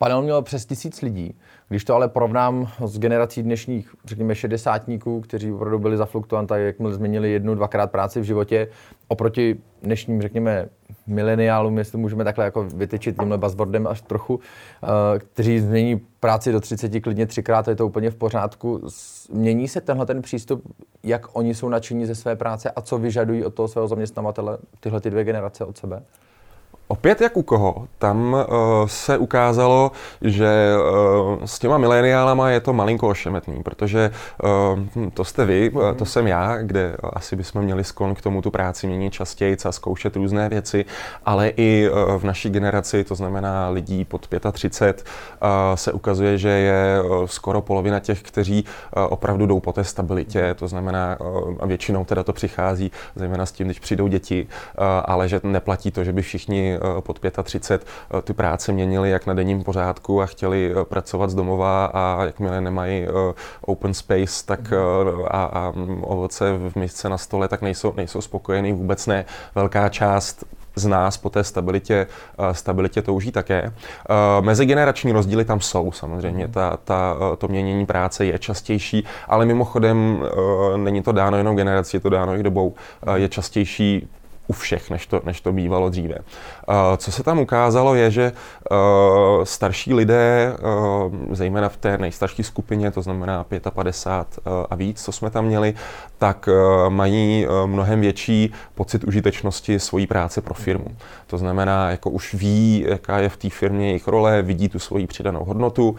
Panel 0.02 0.22
měl 0.22 0.42
přes 0.42 0.66
tisíc 0.66 1.02
lidí. 1.02 1.34
Když 1.68 1.84
to 1.84 1.94
ale 1.94 2.08
porovnám 2.08 2.68
s 2.84 2.98
generací 2.98 3.42
dnešních, 3.42 3.94
řekněme, 4.04 4.34
šedesátníků, 4.34 5.20
kteří 5.20 5.52
opravdu 5.52 5.78
byli 5.78 5.96
za 5.96 6.06
fluktuanta, 6.06 6.56
jak 6.56 6.76
jsme 6.76 6.92
změnili 6.92 7.32
jednu, 7.32 7.54
dvakrát 7.54 7.90
práci 7.90 8.20
v 8.20 8.24
životě, 8.24 8.68
oproti 9.08 9.56
dnešním, 9.82 10.22
řekněme, 10.22 10.68
mileniálům, 11.06 11.78
jestli 11.78 11.98
můžeme 11.98 12.24
takhle 12.24 12.44
jako 12.44 12.62
vytyčit 12.62 13.16
tímhle 13.20 13.38
buzzwordem 13.38 13.86
až 13.86 14.00
trochu, 14.00 14.40
eh, 14.82 15.18
kteří 15.18 15.60
změní 15.60 16.00
práci 16.20 16.52
do 16.52 16.60
30 16.60 17.00
klidně 17.00 17.26
třikrát, 17.26 17.68
je 17.68 17.76
to 17.76 17.86
úplně 17.86 18.10
v 18.10 18.16
pořádku. 18.16 18.80
Mění 19.32 19.68
se 19.68 19.80
tenhle 19.80 20.06
ten 20.06 20.22
přístup, 20.22 20.62
jak 21.02 21.36
oni 21.36 21.54
jsou 21.54 21.68
nadšení 21.68 22.06
ze 22.06 22.14
své 22.14 22.36
práce 22.36 22.70
a 22.70 22.80
co 22.80 22.98
vyžadují 22.98 23.44
od 23.44 23.54
toho 23.54 23.68
svého 23.68 23.88
zaměstnavatele 23.88 24.58
tyhle 24.80 25.00
ty 25.00 25.10
dvě 25.10 25.24
generace 25.24 25.64
od 25.64 25.78
sebe? 25.78 26.02
Opět 26.90 27.20
jak 27.20 27.36
u 27.36 27.42
koho? 27.42 27.86
Tam 27.98 28.32
uh, 28.32 28.44
se 28.86 29.18
ukázalo, 29.18 29.92
že 30.22 30.70
uh, 30.76 31.44
s 31.44 31.58
těma 31.58 31.78
mileniálama 31.78 32.50
je 32.50 32.60
to 32.60 32.72
malinko 32.72 33.08
ošemetný, 33.08 33.62
protože 33.62 34.10
uh, 34.96 35.08
to 35.14 35.24
jste 35.24 35.44
vy, 35.44 35.70
uh, 35.70 35.92
to 35.92 36.04
jsem 36.04 36.26
já, 36.26 36.56
kde 36.62 36.96
asi 37.02 37.36
bychom 37.36 37.62
měli 37.62 37.84
sklon 37.84 38.14
k 38.14 38.20
tomu 38.20 38.42
tu 38.42 38.50
práci 38.50 38.86
měnit 38.86 39.12
častěji 39.12 39.56
a 39.64 39.72
zkoušet 39.72 40.16
různé 40.16 40.48
věci, 40.48 40.84
ale 41.26 41.48
i 41.48 41.90
uh, 41.90 42.18
v 42.18 42.24
naší 42.24 42.50
generaci, 42.50 43.04
to 43.04 43.14
znamená 43.14 43.68
lidí 43.68 44.04
pod 44.04 44.28
35, 44.52 45.04
uh, 45.42 45.48
se 45.74 45.92
ukazuje, 45.92 46.38
že 46.38 46.48
je 46.48 47.02
uh, 47.02 47.26
skoro 47.26 47.60
polovina 47.60 48.00
těch, 48.00 48.22
kteří 48.22 48.64
uh, 48.96 49.02
opravdu 49.12 49.46
jdou 49.46 49.60
po 49.60 49.72
té 49.72 49.84
stabilitě, 49.84 50.54
to 50.54 50.68
znamená, 50.68 51.16
uh, 51.20 51.54
a 51.60 51.66
většinou 51.66 52.04
teda 52.04 52.22
to 52.22 52.32
přichází, 52.32 52.90
zejména 53.16 53.46
s 53.46 53.52
tím, 53.52 53.66
když 53.66 53.78
přijdou 53.78 54.08
děti, 54.08 54.46
uh, 54.78 54.84
ale 55.04 55.28
že 55.28 55.40
neplatí 55.42 55.90
to, 55.90 56.04
že 56.04 56.12
by 56.12 56.22
všichni 56.22 56.79
pod 57.00 57.20
35 57.42 57.86
eh, 58.18 58.22
ty 58.22 58.32
práce 58.32 58.72
měnili 58.72 59.10
jak 59.10 59.26
na 59.26 59.34
denním 59.34 59.62
pořádku 59.62 60.22
a 60.22 60.26
chtěli 60.26 60.72
eh, 60.72 60.84
pracovat 60.84 61.30
z 61.30 61.34
domova 61.34 61.84
a 61.94 62.24
jakmile 62.24 62.60
nemají 62.60 63.06
open 63.60 63.94
space 63.94 64.46
tak 64.46 64.72
a, 65.28 65.44
a 65.44 65.72
ovoce 66.00 66.52
v 66.52 66.76
misce 66.76 67.08
na 67.08 67.18
stole, 67.18 67.48
tak 67.48 67.62
nejsou, 67.62 67.92
nejsou 67.96 68.20
spokojení, 68.20 68.72
vůbec 68.72 69.06
ne. 69.06 69.24
Velká 69.54 69.88
část 69.88 70.44
z 70.76 70.86
nás 70.86 71.16
po 71.16 71.30
té 71.30 71.44
stabilitě, 71.44 72.06
stabilitě 72.52 73.02
touží 73.02 73.32
také. 73.32 73.72
Mezigenerační 74.40 75.12
rozdíly 75.12 75.44
tam 75.44 75.60
jsou 75.60 75.92
samozřejmě, 75.92 76.48
ta, 76.48 76.78
ta, 76.84 77.16
to 77.38 77.48
měnění 77.48 77.86
práce 77.86 78.24
je 78.24 78.38
častější, 78.38 79.04
ale 79.28 79.46
mimochodem 79.46 80.22
není 80.76 81.02
to 81.02 81.12
dáno 81.12 81.36
jenom 81.36 81.56
generací, 81.56 81.96
je 81.96 82.00
to 82.00 82.08
dáno 82.08 82.36
i 82.36 82.42
dobou. 82.42 82.74
Je 83.14 83.28
častější 83.28 84.08
u 84.50 84.52
všech, 84.52 84.90
než 84.90 85.06
to, 85.06 85.20
než 85.24 85.40
to 85.40 85.52
bývalo 85.52 85.90
dříve. 85.90 86.14
Uh, 86.18 86.74
co 86.96 87.12
se 87.12 87.22
tam 87.22 87.38
ukázalo, 87.38 87.94
je, 87.94 88.10
že 88.10 88.32
uh, 88.32 89.44
starší 89.44 89.94
lidé, 89.94 90.56
uh, 90.58 91.14
zejména 91.30 91.68
v 91.68 91.76
té 91.76 91.98
nejstarší 91.98 92.42
skupině, 92.42 92.90
to 92.90 93.02
znamená 93.02 93.46
55 93.70 94.44
a 94.70 94.74
víc, 94.74 95.04
co 95.04 95.12
jsme 95.12 95.30
tam 95.30 95.44
měli, 95.44 95.74
tak 96.18 96.48
mají 96.88 97.46
mnohem 97.66 98.00
větší 98.00 98.52
pocit 98.74 99.04
užitečnosti 99.04 99.78
svojí 99.78 100.06
práce 100.06 100.40
pro 100.40 100.54
firmu. 100.54 100.86
To 101.26 101.38
znamená, 101.38 101.90
jako 101.90 102.10
už 102.10 102.34
ví, 102.34 102.84
jaká 102.88 103.18
je 103.18 103.28
v 103.28 103.36
té 103.36 103.50
firmě 103.50 103.86
jejich 103.86 104.08
role, 104.08 104.42
vidí 104.42 104.68
tu 104.68 104.78
svoji 104.78 105.06
přidanou 105.06 105.44
hodnotu. 105.44 105.96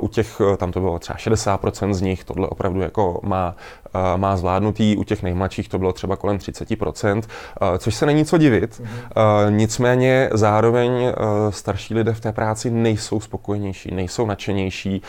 U 0.00 0.08
těch, 0.08 0.40
tam 0.56 0.72
to 0.72 0.80
bylo 0.80 0.98
třeba 0.98 1.18
60% 1.18 1.92
z 1.92 2.00
nich, 2.00 2.24
tohle 2.24 2.48
opravdu 2.48 2.80
jako 2.80 3.20
má 3.22 3.54
má 4.16 4.36
zvládnutý, 4.36 4.96
u 4.96 5.04
těch 5.04 5.22
nejmladších 5.22 5.68
to 5.68 5.78
bylo 5.78 5.92
třeba 5.92 6.16
kolem 6.16 6.36
30%, 6.36 7.22
což 7.78 7.94
se 7.94 8.06
není 8.06 8.24
co 8.24 8.38
divit. 8.38 8.80
Mm-hmm. 8.80 9.50
Nicméně 9.50 10.30
zároveň 10.32 11.12
starší 11.50 11.94
lidé 11.94 12.12
v 12.14 12.20
té 12.20 12.32
práci 12.32 12.70
nejsou 12.70 13.20
spokojenější, 13.20 13.94
nejsou 13.94 14.26
nadšenější. 14.26 15.02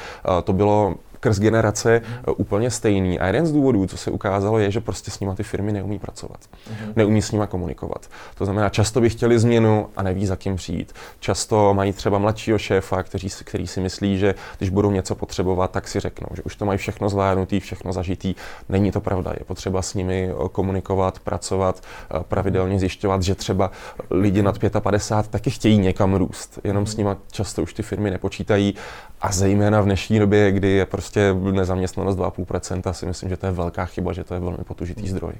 To 0.43 0.53
bylo 0.53 0.95
skrz 1.17 1.39
generace 1.39 2.01
mm. 2.07 2.33
úplně 2.37 2.71
stejný. 2.71 3.19
A 3.19 3.27
jeden 3.27 3.45
z 3.45 3.51
důvodů, 3.51 3.87
co 3.87 3.97
se 3.97 4.11
ukázalo, 4.11 4.59
je, 4.59 4.71
že 4.71 4.81
prostě 4.81 5.11
s 5.11 5.19
nimi 5.19 5.35
ty 5.35 5.43
firmy 5.43 5.71
neumí 5.71 5.99
pracovat. 5.99 6.39
Mm. 6.69 6.93
Neumí 6.95 7.21
s 7.21 7.31
nimi 7.31 7.45
komunikovat. 7.49 8.07
To 8.37 8.45
znamená, 8.45 8.69
často 8.69 9.01
by 9.01 9.09
chtěli 9.09 9.39
změnu 9.39 9.89
a 9.97 10.03
neví, 10.03 10.25
za 10.25 10.35
kým 10.35 10.55
přijít. 10.55 10.93
Často 11.19 11.73
mají 11.73 11.93
třeba 11.93 12.17
mladšího 12.17 12.57
šéfa, 12.57 13.03
který, 13.03 13.27
který 13.43 13.67
si 13.67 13.81
myslí, 13.81 14.17
že 14.17 14.35
když 14.57 14.69
budou 14.69 14.91
něco 14.91 15.15
potřebovat, 15.15 15.71
tak 15.71 15.87
si 15.87 15.99
řeknou, 15.99 16.27
že 16.35 16.43
už 16.43 16.55
to 16.55 16.65
mají 16.65 16.77
všechno 16.77 17.09
zvládnutý, 17.09 17.59
všechno 17.59 17.93
zažitý. 17.93 18.35
Není 18.69 18.91
to 18.91 19.01
pravda. 19.01 19.33
Je 19.39 19.45
potřeba 19.45 19.81
s 19.81 19.93
nimi 19.93 20.31
komunikovat, 20.51 21.19
pracovat, 21.19 21.83
pravidelně 22.21 22.79
zjišťovat, 22.79 23.23
že 23.23 23.35
třeba 23.35 23.71
lidi 24.09 24.43
nad 24.43 24.59
55 24.79 25.31
taky 25.31 25.49
chtějí 25.49 25.77
někam 25.77 26.15
růst. 26.15 26.59
Jenom 26.63 26.85
s 26.85 26.97
nimi 26.97 27.09
často 27.31 27.63
už 27.63 27.73
ty 27.73 27.83
firmy 27.83 28.11
nepočítají. 28.11 28.75
A 29.21 29.31
zejména 29.31 29.81
v 29.81 29.85
dnešní 29.85 30.19
době, 30.19 30.51
kdy 30.51 30.69
je 30.69 30.85
prostě 30.85 31.06
prostě 31.07 31.33
nezaměstnanost 31.33 32.17
2,5%, 32.17 32.91
si 32.91 33.05
myslím, 33.05 33.29
že 33.29 33.37
to 33.37 33.45
je 33.45 33.51
velká 33.51 33.85
chyba, 33.85 34.13
že 34.13 34.23
to 34.23 34.33
je 34.33 34.39
velmi 34.39 34.63
potužitý 34.63 35.09
zdroj. 35.09 35.33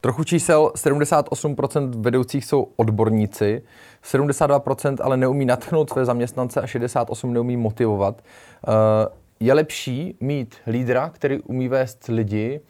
Trochu 0.00 0.24
čísel, 0.24 0.72
78% 0.76 2.02
vedoucích 2.02 2.44
jsou 2.44 2.68
odborníci, 2.76 3.62
72% 4.12 4.96
ale 5.00 5.16
neumí 5.16 5.44
natchnout 5.44 5.90
své 5.90 6.04
zaměstnance 6.04 6.60
a 6.60 6.66
68% 6.66 7.32
neumí 7.32 7.56
motivovat. 7.56 8.22
Eh, 8.22 8.70
je 9.40 9.54
lepší 9.54 10.16
mít 10.20 10.56
lídra, 10.66 11.08
který 11.08 11.40
umí 11.40 11.68
vést 11.68 12.08
lidi, 12.08 12.60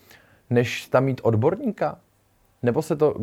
než 0.51 0.87
tam 0.87 1.05
mít 1.05 1.21
odborníka? 1.25 1.99
Nebo 2.63 2.83
se 2.83 2.97
to, 2.97 3.15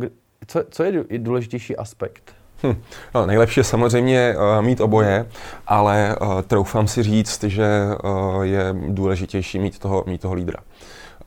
co, 0.48 0.64
co 0.70 0.84
je 0.84 1.06
důležitější 1.18 1.78
aspekt? 1.78 2.37
Hm. 2.64 2.82
No, 3.16 3.26
nejlepší 3.26 3.60
je 3.60 3.64
samozřejmě 3.64 4.36
uh, 4.38 4.66
mít 4.66 4.82
oboje, 4.82 5.26
ale 5.68 6.16
uh, 6.22 6.42
troufám 6.42 6.88
si 6.88 7.04
říct, 7.04 7.44
že 7.44 7.68
uh, 8.04 8.42
je 8.42 8.76
důležitější 8.88 9.60
mít 9.60 9.80
toho, 9.80 10.04
mít 10.08 10.22
toho 10.22 10.34
lídra. 10.34 10.60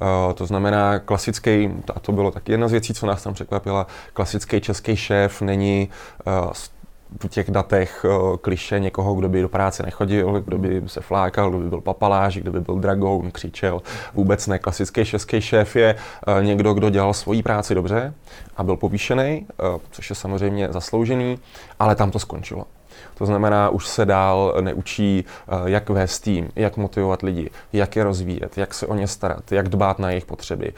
Uh, 0.00 0.32
to 0.32 0.46
znamená, 0.46 0.99
klasický, 0.99 1.70
a 1.94 2.00
to 2.00 2.12
bylo 2.12 2.30
taky 2.30 2.52
jedna 2.52 2.68
z 2.68 2.72
věcí, 2.72 2.94
co 2.94 3.06
nás 3.06 3.22
tam 3.22 3.34
překvapila, 3.34 3.87
klasický 4.12 4.60
český 4.60 4.96
šéf 4.96 5.42
není 5.42 5.88
uh, 6.26 6.52
v 7.24 7.28
těch 7.28 7.50
datech 7.50 8.04
uh, 8.04 8.36
kliše 8.36 8.80
někoho, 8.80 9.14
kdo 9.14 9.28
by 9.28 9.42
do 9.42 9.48
práce 9.48 9.82
nechodil, 9.82 10.40
kdo 10.40 10.58
by 10.58 10.82
se 10.86 11.00
flákal, 11.00 11.50
kdo 11.50 11.58
by 11.58 11.68
byl 11.68 11.80
papaláš, 11.80 12.36
kdo 12.36 12.52
by 12.52 12.60
byl 12.60 12.74
dragoun, 12.74 13.30
křičel. 13.30 13.82
Vůbec 14.14 14.46
ne. 14.46 14.58
Klasický 14.58 15.04
český 15.04 15.40
šéf 15.40 15.76
je 15.76 15.94
uh, 15.94 16.44
někdo, 16.44 16.74
kdo 16.74 16.90
dělal 16.90 17.14
svoji 17.14 17.42
práci 17.42 17.74
dobře 17.74 18.14
a 18.56 18.62
byl 18.62 18.76
povýšený, 18.76 19.46
uh, 19.74 19.80
což 19.90 20.10
je 20.10 20.16
samozřejmě 20.16 20.68
zasloužený, 20.70 21.38
ale 21.78 21.94
tam 21.96 22.10
to 22.10 22.18
skončilo. 22.18 22.64
To 23.14 23.26
znamená, 23.26 23.68
už 23.68 23.88
se 23.88 24.06
dál 24.06 24.54
neučí, 24.60 25.24
jak 25.64 25.90
vést 25.90 26.20
tým, 26.20 26.48
jak 26.56 26.76
motivovat 26.76 27.22
lidi, 27.22 27.50
jak 27.72 27.96
je 27.96 28.04
rozvíjet, 28.04 28.58
jak 28.58 28.74
se 28.74 28.86
o 28.86 28.94
ně 28.94 29.08
starat, 29.08 29.52
jak 29.52 29.68
dbát 29.68 29.98
na 29.98 30.10
jejich 30.10 30.26
potřeby. 30.26 30.72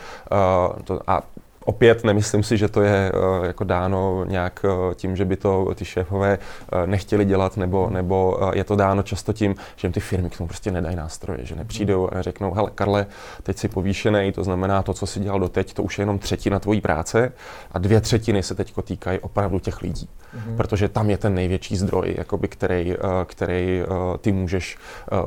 A 1.07 1.23
Opět 1.65 2.05
nemyslím 2.05 2.43
si, 2.43 2.57
že 2.57 2.69
to 2.69 2.83
je 2.83 3.13
uh, 3.13 3.47
jako 3.47 3.65
dáno 3.65 4.25
nějak 4.25 4.65
uh, 4.65 4.95
tím, 4.95 5.17
že 5.17 5.25
by 5.25 5.37
to 5.37 5.75
ty 5.75 5.85
šéfové 5.85 6.39
uh, 6.39 6.87
nechtěli 6.87 7.25
dělat, 7.25 7.57
nebo, 7.57 7.91
nebo 7.91 8.39
je 8.55 8.65
to 8.65 8.77
dáno 8.77 9.03
často 9.03 9.33
tím, 9.33 9.55
že 9.77 9.87
jim 9.87 9.93
ty 9.93 10.01
firmy 10.01 10.31
k 10.31 10.37
tomu 10.39 10.49
prostě 10.49 10.71
nedají 10.71 10.97
nástroje, 10.97 11.39
že 11.43 11.55
nepřijdou 11.55 12.09
a 12.13 12.23
řeknou, 12.23 12.55
hele 12.55 12.71
Karle, 12.75 13.07
teď 13.43 13.59
si 13.59 13.69
povýšený, 13.69 14.33
to 14.33 14.45
znamená 14.45 14.83
to, 14.83 14.95
co 14.95 15.07
si 15.07 15.21
dělal 15.21 15.41
doteď, 15.41 15.75
to 15.75 15.83
už 15.83 15.99
je 15.99 16.03
jenom 16.03 16.19
třetina 16.19 16.59
tvojí 16.59 16.81
práce 16.81 17.33
a 17.73 17.79
dvě 17.79 18.01
třetiny 18.01 18.43
se 18.43 18.55
teď 18.55 18.75
týkají 18.85 19.19
opravdu 19.19 19.59
těch 19.59 19.83
lidí. 19.83 20.09
Mm-hmm. 20.09 20.57
Protože 20.57 20.89
tam 20.89 21.11
je 21.11 21.19
ten 21.19 21.35
největší 21.35 21.77
zdroj, 21.77 22.15
jakoby, 22.19 22.49
který, 22.49 22.95
který 23.25 23.83
ty 24.21 24.33
můžeš 24.33 24.79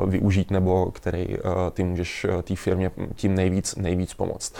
využít, 0.08 0.51
nebo 0.51 0.92
který 0.92 1.27
ty 1.72 1.84
můžeš 1.84 2.25
té 2.44 2.56
firmě 2.56 2.92
tím 3.15 3.36
nejvíc, 3.36 3.75
nejvíc 3.75 4.13
pomoct. 4.13 4.56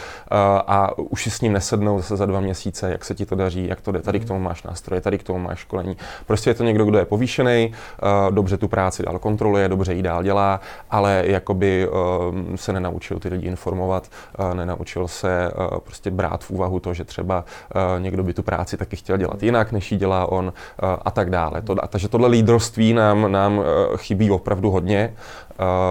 A 0.68 0.98
už 0.98 1.24
si 1.24 1.32
s 1.32 1.42
ním 1.42 1.54
nesednou 1.66 1.98
zase 1.98 2.18
za 2.18 2.26
dva 2.26 2.40
měsíce, 2.40 2.92
jak 2.92 3.06
se 3.06 3.16
ti 3.16 3.26
to 3.26 3.36
daří, 3.36 3.68
jak 3.68 3.82
to 3.82 3.92
jde, 3.92 4.02
tady 4.02 4.20
k 4.20 4.26
tomu 4.26 4.40
máš 4.40 4.64
nástroje, 4.64 5.02
tady 5.02 5.18
k 5.18 5.24
tomu 5.24 5.40
máš 5.40 5.60
školení. 5.60 5.98
Prostě 6.26 6.50
je 6.50 6.54
to 6.54 6.64
někdo, 6.64 6.86
kdo 6.86 6.98
je 6.98 7.06
povýšený, 7.06 7.72
uh, 7.72 8.36
dobře 8.36 8.58
tu 8.58 8.68
práci 8.68 9.04
dál 9.04 9.20
kontroluje, 9.20 9.70
dobře 9.70 9.94
ji 9.94 10.02
dál 10.02 10.24
dělá, 10.24 10.62
ale 10.92 11.24
jakoby 11.26 11.88
uh, 11.88 12.56
se 12.56 12.74
nenaučil 12.74 13.20
ty 13.20 13.30
lidi 13.30 13.48
informovat, 13.48 14.10
uh, 14.40 14.54
nenaučil 14.54 15.08
se 15.08 15.52
uh, 15.52 15.78
prostě 15.78 16.12
brát 16.12 16.44
v 16.44 16.52
úvahu 16.52 16.80
to, 16.80 16.94
že 16.94 17.04
třeba 17.04 17.46
uh, 17.76 18.02
někdo 18.02 18.24
by 18.24 18.34
tu 18.34 18.44
práci 18.44 18.78
taky 18.78 18.96
chtěl 18.96 19.18
dělat 19.18 19.44
jinak, 19.44 19.72
než 19.72 19.92
ji 19.92 19.98
dělá 19.98 20.32
on 20.32 20.46
uh, 20.46 20.90
a 21.06 21.12
tak 21.12 21.30
dále. 21.30 21.62
To, 21.62 21.76
a, 21.82 21.88
takže 21.88 22.08
tohle 22.08 22.28
lídrovství 22.28 22.94
nám, 22.94 23.32
nám 23.32 23.58
uh, 23.58 23.66
chybí 23.98 24.32
opravdu 24.32 24.72
hodně. 24.72 25.14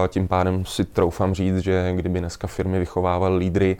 Tím 0.07 0.27
pádem 0.27 0.65
si 0.65 0.85
troufám 0.85 1.33
říct, 1.33 1.57
že 1.57 1.93
kdyby 1.95 2.19
dneska 2.19 2.47
firmy 2.47 2.79
vychovávaly 2.79 3.37
lídry, 3.37 3.77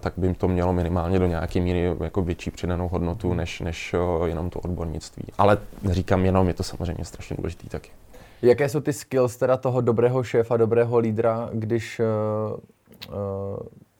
tak 0.00 0.12
by 0.16 0.34
to 0.34 0.48
mělo 0.48 0.72
minimálně 0.72 1.18
do 1.18 1.26
nějaké 1.26 1.60
míry 1.60 1.94
jako 2.00 2.22
větší 2.22 2.50
přidanou 2.50 2.88
hodnotu, 2.88 3.34
než, 3.34 3.60
než 3.60 3.94
jenom 4.24 4.50
to 4.50 4.60
odbornictví. 4.60 5.24
Ale 5.38 5.58
neříkám 5.82 6.24
jenom, 6.24 6.48
je 6.48 6.54
to 6.54 6.62
samozřejmě 6.62 7.04
strašně 7.04 7.36
důležitý 7.36 7.68
taky. 7.68 7.90
Jaké 8.42 8.68
jsou 8.68 8.80
ty 8.80 8.92
skills 8.92 9.36
teda 9.36 9.56
toho 9.56 9.80
dobrého 9.80 10.22
šéfa, 10.22 10.56
dobrého 10.56 10.98
lídra, 10.98 11.50
když 11.52 12.00
uh, 12.00 13.14
uh, 13.14 13.16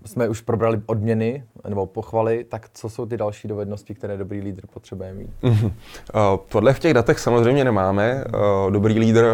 jsme 0.07 0.29
už 0.29 0.41
probrali 0.41 0.81
odměny 0.87 1.45
nebo 1.69 1.87
pochvaly, 1.87 2.45
tak 2.49 2.69
co 2.75 2.89
jsou 2.89 3.07
ty 3.07 3.17
další 3.17 3.49
dovednosti, 3.49 3.95
které 3.95 4.17
dobrý 4.17 4.41
lídr 4.41 4.63
potřebuje 4.67 5.15
mít? 5.15 5.31
Mm-hmm. 5.43 5.67
Uh, 5.67 6.39
tohle 6.49 6.73
v 6.73 6.79
těch 6.79 6.95
datech 6.95 7.19
samozřejmě 7.19 7.65
nemáme. 7.65 8.25
Uh, 8.65 8.71
dobrý 8.71 8.99
lídr 8.99 9.27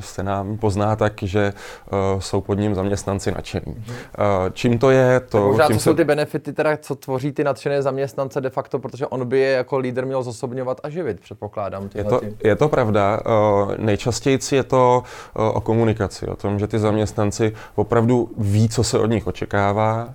se 0.00 0.22
nám 0.22 0.56
pozná 0.56 0.96
tak, 0.96 1.12
že 1.22 1.52
uh, 1.92 2.20
jsou 2.20 2.40
pod 2.40 2.54
ním 2.54 2.74
zaměstnanci 2.74 3.30
nadšení. 3.30 3.74
Mm-hmm. 3.74 4.52
Čím 4.52 4.78
to 4.78 4.90
je? 4.90 5.20
To, 5.20 5.48
možná, 5.48 5.66
čím 5.66 5.76
co 5.76 5.80
se... 5.80 5.90
jsou 5.90 5.96
ty 5.96 6.04
benefity, 6.04 6.52
teda, 6.52 6.76
co 6.76 6.94
tvoří 6.94 7.32
ty 7.32 7.44
nadšené 7.44 7.82
zaměstnance 7.82 8.40
de 8.40 8.50
facto, 8.50 8.78
protože 8.78 9.06
on 9.06 9.28
by 9.28 9.38
je 9.38 9.50
jako 9.50 9.78
lídr 9.78 10.06
měl 10.06 10.22
zosobňovat 10.22 10.80
a 10.82 10.90
živit, 10.90 11.20
předpokládám. 11.20 11.90
Je 11.94 12.04
to, 12.04 12.20
je 12.44 12.56
to 12.56 12.68
pravda. 12.68 13.20
Nejčastěji 13.78 14.38
je 14.52 14.62
to 14.62 15.02
o 15.34 15.60
komunikaci, 15.60 16.26
o 16.26 16.36
tom, 16.36 16.58
že 16.58 16.66
ty 16.66 16.78
zaměstnanci 16.78 17.52
opravdu 17.74 18.30
ví, 18.38 18.68
co 18.68 18.84
se 18.84 18.98
od 18.98 19.06
nich 19.06 19.26
očekává, 19.26 20.14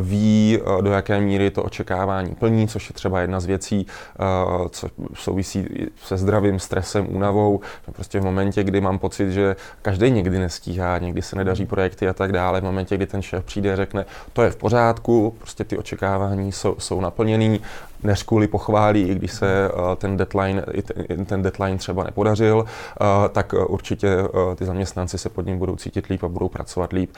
ví, 0.00 0.58
do 0.80 0.92
jaké 0.92 1.20
míry 1.20 1.50
to 1.50 1.62
očekávání 1.62 2.34
plní, 2.34 2.68
což 2.68 2.90
je 2.90 2.94
třeba 2.94 3.20
jedna 3.20 3.40
z 3.40 3.46
věcí, 3.46 3.86
co 4.70 4.88
souvisí 5.14 5.68
se 6.04 6.16
zdravím, 6.16 6.58
stresem, 6.58 7.16
únavou. 7.16 7.60
Prostě 7.92 8.20
v 8.20 8.24
momentě, 8.24 8.64
kdy 8.64 8.80
mám 8.80 8.98
pocit, 8.98 9.32
že 9.32 9.56
každý 9.82 10.10
někdy 10.10 10.38
nestíhá, 10.38 10.98
někdy 10.98 11.22
se 11.22 11.36
nedaří 11.36 11.66
projekty 11.66 12.08
a 12.08 12.12
tak 12.12 12.32
dále, 12.32 12.60
v 12.60 12.64
momentě, 12.64 12.96
kdy 12.96 13.06
ten 13.06 13.22
šéf 13.22 13.44
přijde 13.44 13.72
a 13.72 13.76
řekne, 13.76 14.04
to 14.32 14.42
je 14.42 14.50
v 14.50 14.56
pořádku, 14.56 15.34
prostě 15.38 15.64
ty 15.64 15.78
očekávání 15.78 16.52
jsou, 16.52 16.74
jsou 16.78 17.00
naplněný, 17.00 17.60
než 18.02 18.22
kvůli 18.22 18.48
pochválí, 18.48 19.02
i 19.02 19.14
když 19.14 19.32
se 19.32 19.70
ten 19.96 20.16
deadline, 20.16 20.64
ten 21.26 21.42
deadline 21.42 21.78
třeba 21.78 22.04
nepodařil, 22.04 22.64
tak 23.32 23.54
určitě 23.66 24.08
ty 24.56 24.64
zaměstnanci 24.64 25.18
se 25.18 25.28
pod 25.28 25.46
ním 25.46 25.58
budou 25.58 25.76
cítit 25.76 26.06
líp 26.06 26.24
a 26.24 26.28
budou 26.28 26.48
pracovat 26.48 26.92
líp, 26.92 27.10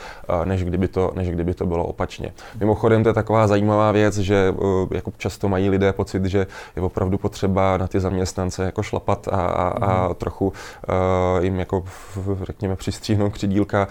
než 0.44 0.64
kdyby 0.64 0.88
to, 0.88 1.12
než 1.14 1.30
kdyby 1.30 1.54
to 1.54 1.66
bylo 1.66 1.84
opačně. 1.84 2.23
Mimochodem 2.60 3.02
to 3.02 3.08
je 3.08 3.12
taková 3.12 3.46
zajímavá 3.46 3.92
věc, 3.92 4.18
že 4.18 4.54
jako 4.90 5.12
často 5.18 5.48
mají 5.48 5.70
lidé 5.70 5.92
pocit, 5.92 6.24
že 6.24 6.46
je 6.76 6.82
opravdu 6.82 7.18
potřeba 7.18 7.76
na 7.76 7.86
ty 7.86 8.00
zaměstnance 8.00 8.64
jako 8.64 8.82
šlapat 8.82 9.28
a, 9.28 9.36
a, 9.36 9.68
a 9.68 10.04
mhm. 10.04 10.14
trochu 10.14 10.52
jim 11.40 11.58
jako 11.58 11.84
řekněme 12.42 12.76
přistříhnout 12.76 13.32
křidílka 13.32 13.88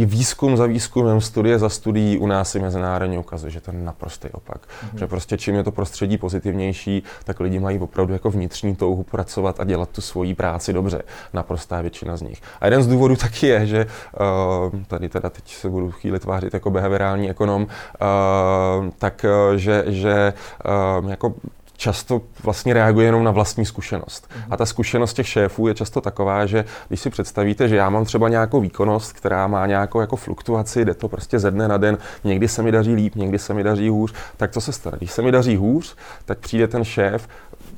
i 0.00 0.04
výzkum 0.04 0.56
za 0.56 0.66
výzkumem, 0.66 1.20
studie 1.20 1.58
za 1.58 1.68
studií 1.68 2.18
u 2.18 2.26
nás 2.26 2.50
si 2.50 2.60
mezinárodně 2.60 3.18
ukazuje, 3.18 3.50
že 3.50 3.60
to 3.60 3.70
je 3.70 3.78
naprostý 3.78 4.28
opak. 4.32 4.60
Mm-hmm. 4.60 4.98
Že 4.98 5.06
prostě 5.06 5.38
čím 5.38 5.54
je 5.54 5.64
to 5.64 5.72
prostředí 5.72 6.18
pozitivnější, 6.18 7.02
tak 7.24 7.40
lidi 7.40 7.58
mají 7.58 7.78
opravdu 7.78 8.12
jako 8.12 8.30
vnitřní 8.30 8.76
touhu 8.76 9.02
pracovat 9.02 9.60
a 9.60 9.64
dělat 9.64 9.88
tu 9.90 10.00
svoji 10.00 10.34
práci 10.34 10.72
dobře. 10.72 11.02
Naprostá 11.32 11.80
většina 11.80 12.16
z 12.16 12.22
nich. 12.22 12.42
A 12.60 12.64
jeden 12.66 12.82
z 12.82 12.86
důvodů 12.86 13.16
taky 13.16 13.46
je, 13.46 13.66
že 13.66 13.86
uh, 13.86 14.80
tady 14.86 15.08
teda 15.08 15.30
teď 15.30 15.54
se 15.54 15.68
budu 15.68 15.90
chvíli 15.90 16.18
tvářit 16.18 16.54
jako 16.54 16.70
behaviorální 16.70 17.30
ekonom, 17.30 17.62
uh, 17.62 17.68
tak 18.98 19.24
uh, 19.24 19.56
že, 19.56 19.84
že 19.86 20.32
uh, 21.02 21.10
jako 21.10 21.34
často 21.76 22.22
vlastně 22.42 22.74
reaguje 22.74 23.06
jenom 23.06 23.24
na 23.24 23.30
vlastní 23.30 23.66
zkušenost. 23.66 24.28
Mm-hmm. 24.28 24.46
A 24.50 24.56
ta 24.56 24.66
zkušenost 24.66 25.12
těch 25.12 25.28
šéfů 25.28 25.68
je 25.68 25.74
často 25.74 26.00
taková, 26.00 26.46
že 26.46 26.64
když 26.88 27.00
si 27.00 27.10
představíte, 27.10 27.68
že 27.68 27.76
já 27.76 27.90
mám 27.90 28.04
třeba 28.04 28.28
nějakou 28.28 28.60
výkonnost, 28.60 29.12
která 29.12 29.46
má 29.46 29.66
nějakou 29.66 30.00
jako 30.00 30.16
fluktuaci, 30.16 30.84
jde 30.84 30.94
to 30.94 31.08
prostě 31.08 31.38
ze 31.38 31.50
dne 31.50 31.68
na 31.68 31.76
den, 31.76 31.98
někdy 32.24 32.48
se 32.48 32.62
mi 32.62 32.72
daří 32.72 32.94
líp, 32.94 33.14
někdy 33.14 33.38
se 33.38 33.54
mi 33.54 33.62
daří 33.62 33.88
hůř, 33.88 34.14
tak 34.36 34.50
co 34.50 34.60
se 34.60 34.72
stane? 34.72 34.96
Když 34.96 35.12
se 35.12 35.22
mi 35.22 35.32
daří 35.32 35.56
hůř, 35.56 35.96
tak 36.24 36.38
přijde 36.38 36.68
ten 36.68 36.84
šéf, 36.84 37.28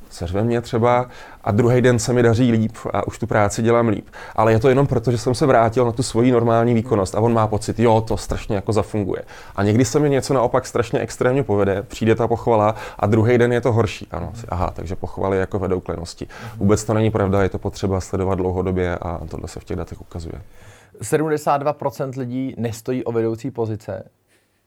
seřve 0.09 0.43
mě 0.43 0.61
třeba 0.61 1.09
a 1.43 1.51
druhý 1.51 1.81
den 1.81 1.99
se 1.99 2.13
mi 2.13 2.23
daří 2.23 2.51
líp 2.51 2.77
a 2.93 3.07
už 3.07 3.19
tu 3.19 3.27
práci 3.27 3.61
dělám 3.61 3.87
líp. 3.87 4.07
Ale 4.35 4.51
je 4.51 4.59
to 4.59 4.69
jenom 4.69 4.87
proto, 4.87 5.11
že 5.11 5.17
jsem 5.17 5.35
se 5.35 5.45
vrátil 5.45 5.85
na 5.85 5.91
tu 5.91 6.03
svoji 6.03 6.31
normální 6.31 6.73
výkonnost 6.73 7.15
a 7.15 7.19
on 7.19 7.33
má 7.33 7.47
pocit, 7.47 7.79
jo, 7.79 8.01
to 8.01 8.17
strašně 8.17 8.55
jako 8.55 8.73
zafunguje. 8.73 9.21
A 9.55 9.63
někdy 9.63 9.85
se 9.85 9.99
mi 9.99 10.09
něco 10.09 10.33
naopak 10.33 10.67
strašně 10.67 10.99
extrémně 10.99 11.43
povede, 11.43 11.83
přijde 11.83 12.15
ta 12.15 12.27
pochvala 12.27 12.75
a 12.99 13.05
druhý 13.05 13.37
den 13.37 13.53
je 13.53 13.61
to 13.61 13.71
horší. 13.71 14.07
Ano, 14.11 14.33
aha, 14.49 14.71
takže 14.75 14.95
pochvaly 14.95 15.37
jako 15.37 15.59
vedou 15.59 15.79
k 15.79 15.89
lenosti. 15.89 16.27
Vůbec 16.57 16.83
to 16.83 16.93
není 16.93 17.11
pravda, 17.11 17.43
je 17.43 17.49
to 17.49 17.59
potřeba 17.59 18.01
sledovat 18.01 18.35
dlouhodobě 18.35 18.97
a 18.97 19.19
tohle 19.29 19.47
se 19.47 19.59
v 19.59 19.63
těch 19.63 19.77
datech 19.77 20.01
ukazuje. 20.01 20.41
72% 21.01 22.17
lidí 22.17 22.55
nestojí 22.57 23.03
o 23.03 23.11
vedoucí 23.11 23.51
pozice. 23.51 24.03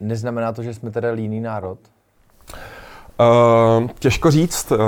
Neznamená 0.01 0.53
to, 0.53 0.63
že 0.63 0.75
jsme 0.75 0.91
teda 0.91 1.11
líný 1.11 1.41
národ? 1.41 1.79
Uh, 3.21 3.89
těžko 3.99 4.31
říct. 4.31 4.73
Uh, 4.73 4.79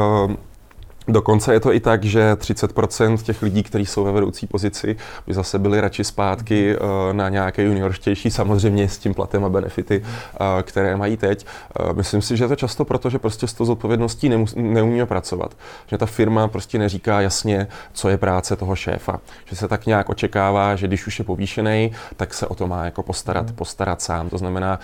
Dokonce 1.08 1.52
je 1.52 1.60
to 1.60 1.72
i 1.72 1.80
tak, 1.80 2.04
že 2.04 2.34
30% 2.34 3.16
těch 3.22 3.42
lidí, 3.42 3.62
kteří 3.62 3.86
jsou 3.86 4.04
ve 4.04 4.12
vedoucí 4.12 4.46
pozici, 4.46 4.96
by 5.26 5.34
zase 5.34 5.58
byli 5.58 5.80
radši 5.80 6.04
zpátky 6.04 6.76
uh, 6.76 7.12
na 7.12 7.28
nějaké 7.28 7.62
juniorštější, 7.62 8.30
samozřejmě 8.30 8.88
s 8.88 8.98
tím 8.98 9.14
platem 9.14 9.44
a 9.44 9.48
benefity, 9.48 10.00
uh, 10.00 10.46
které 10.62 10.96
mají 10.96 11.16
teď. 11.16 11.46
Uh, 11.80 11.92
myslím 11.92 12.22
si, 12.22 12.36
že 12.36 12.44
je 12.44 12.48
to 12.48 12.56
často 12.56 12.84
proto, 12.84 13.10
že 13.10 13.18
prostě 13.18 13.46
s 13.46 13.52
tou 13.52 13.64
zodpovědností 13.64 14.30
nemus- 14.30 14.56
neumíme 14.56 15.06
pracovat. 15.06 15.56
Že 15.86 15.98
ta 15.98 16.06
firma 16.06 16.48
prostě 16.48 16.78
neříká 16.78 17.20
jasně, 17.20 17.66
co 17.92 18.08
je 18.08 18.16
práce 18.16 18.56
toho 18.56 18.76
šéfa. 18.76 19.20
Že 19.44 19.56
se 19.56 19.68
tak 19.68 19.86
nějak 19.86 20.08
očekává, 20.08 20.76
že 20.76 20.86
když 20.86 21.06
už 21.06 21.18
je 21.18 21.24
povýšený, 21.24 21.92
tak 22.16 22.34
se 22.34 22.46
o 22.46 22.54
to 22.54 22.66
má 22.66 22.84
jako 22.84 23.02
postarat, 23.02 23.50
mm. 23.50 23.56
postarat 23.56 24.02
sám. 24.02 24.28
To 24.28 24.38
znamená, 24.38 24.78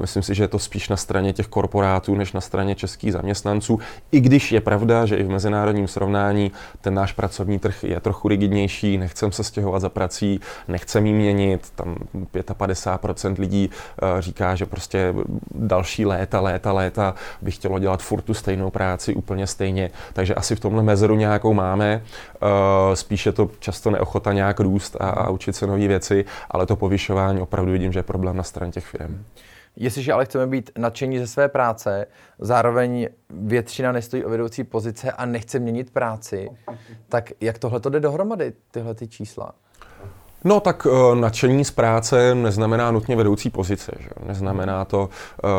myslím 0.00 0.22
si, 0.22 0.34
že 0.34 0.44
je 0.44 0.48
to 0.48 0.58
spíš 0.58 0.88
na 0.88 0.96
straně 0.96 1.32
těch 1.32 1.46
korporátů, 1.46 2.14
než 2.14 2.32
na 2.32 2.40
straně 2.40 2.74
českých 2.74 3.12
zaměstnanců. 3.12 3.80
I 4.12 4.20
když 4.20 4.52
je 4.52 4.60
pravda, 4.60 5.06
že 5.06 5.16
i 5.16 5.22
v 5.22 5.30
mezinárodní 5.30 5.59
mezinárodním 5.60 5.88
srovnání. 5.88 6.52
Ten 6.80 6.94
náš 6.94 7.12
pracovní 7.12 7.58
trh 7.58 7.84
je 7.84 8.00
trochu 8.00 8.28
rigidnější, 8.28 8.98
nechcem 8.98 9.32
se 9.32 9.44
stěhovat 9.44 9.82
za 9.82 9.88
prací, 9.88 10.40
nechcem 10.68 11.06
jí 11.06 11.12
měnit, 11.12 11.72
tam 11.74 11.96
55% 12.32 13.38
lidí 13.38 13.70
uh, 13.70 14.20
říká, 14.20 14.54
že 14.54 14.66
prostě 14.66 15.14
další 15.54 16.06
léta, 16.06 16.40
léta, 16.40 16.72
léta 16.72 17.14
by 17.42 17.50
chtělo 17.50 17.78
dělat 17.78 18.02
furt 18.02 18.22
tu 18.22 18.34
stejnou 18.34 18.70
práci 18.70 19.14
úplně 19.14 19.46
stejně, 19.46 19.90
takže 20.12 20.34
asi 20.34 20.56
v 20.56 20.60
tomhle 20.60 20.82
mezeru 20.82 21.16
nějakou 21.16 21.54
máme, 21.54 22.02
uh, 22.42 22.94
spíše 22.94 23.32
to 23.32 23.50
často 23.58 23.90
neochota 23.90 24.32
nějak 24.32 24.60
růst 24.60 24.96
a, 25.00 25.08
a 25.08 25.30
učit 25.30 25.56
se 25.56 25.66
nové 25.66 25.88
věci, 25.88 26.24
ale 26.50 26.66
to 26.66 26.76
povyšování 26.76 27.40
opravdu 27.40 27.72
vidím, 27.72 27.92
že 27.92 27.98
je 27.98 28.02
problém 28.02 28.36
na 28.36 28.42
straně 28.42 28.72
těch 28.72 28.86
firm. 28.86 29.24
Jestliže 29.80 30.12
ale 30.12 30.24
chceme 30.24 30.46
být 30.46 30.70
nadšení 30.78 31.18
ze 31.18 31.26
své 31.26 31.48
práce, 31.48 32.06
zároveň 32.38 33.08
většina 33.30 33.92
nestojí 33.92 34.24
o 34.24 34.30
vedoucí 34.30 34.64
pozice 34.64 35.12
a 35.12 35.26
nechce 35.26 35.58
měnit 35.58 35.90
práci, 35.90 36.48
tak 37.08 37.30
jak 37.40 37.58
tohle 37.58 37.80
to 37.80 37.90
jde 37.90 38.00
dohromady, 38.00 38.52
tyhle 38.70 38.94
ty 38.94 39.08
čísla? 39.08 39.52
No 40.44 40.60
tak 40.60 40.86
uh, 40.86 41.14
nadšení 41.14 41.64
z 41.64 41.70
práce 41.70 42.34
neznamená 42.34 42.90
nutně 42.90 43.16
vedoucí 43.16 43.50
pozice. 43.50 43.92
Že? 44.00 44.08
Neznamená 44.26 44.84
to 44.84 45.00
uh, 45.44 45.50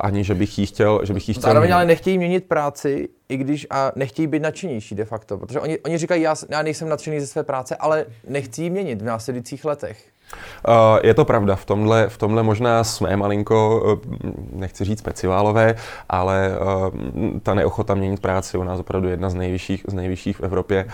ani, 0.00 0.24
že 0.24 0.34
bych 0.34 0.58
jí 0.58 0.66
chtěl, 0.66 1.00
že 1.04 1.12
bych 1.12 1.28
jí 1.28 1.34
chtěl 1.34 1.42
Zároveň 1.42 1.74
ale 1.74 1.84
nechtějí 1.84 2.18
měnit 2.18 2.44
práci, 2.44 3.08
i 3.28 3.36
když 3.36 3.66
a 3.70 3.92
nechtějí 3.96 4.26
být 4.26 4.42
nadšenější 4.42 4.94
de 4.94 5.04
facto, 5.04 5.38
protože 5.38 5.60
oni, 5.60 5.78
oni 5.78 5.98
říkají, 5.98 6.22
já, 6.22 6.34
já 6.48 6.62
nejsem 6.62 6.88
nadšený 6.88 7.20
ze 7.20 7.26
své 7.26 7.42
práce, 7.42 7.76
ale 7.76 8.06
nechci 8.28 8.62
ji 8.62 8.70
měnit 8.70 9.02
v 9.02 9.04
následujících 9.04 9.64
letech. 9.64 10.15
Uh, 10.68 10.74
je 11.02 11.14
to 11.14 11.24
pravda, 11.24 11.56
v 11.56 11.64
tomhle, 11.64 12.08
v 12.08 12.18
tomhle 12.18 12.42
možná 12.42 12.84
jsme 12.84 13.16
malinko, 13.16 13.82
uh, 13.84 14.12
nechci 14.52 14.84
říct 14.84 14.98
speciálové, 14.98 15.74
ale 16.08 16.50
uh, 16.60 17.38
ta 17.42 17.54
neochota 17.54 17.94
měnit 17.94 18.20
práci 18.20 18.58
u 18.58 18.62
nás 18.62 18.80
opravdu 18.80 19.08
jedna 19.08 19.30
z 19.30 19.34
nejvyšších, 19.34 19.84
z 19.88 19.94
nejvyšších 19.94 20.36
v 20.36 20.40
Evropě. 20.40 20.86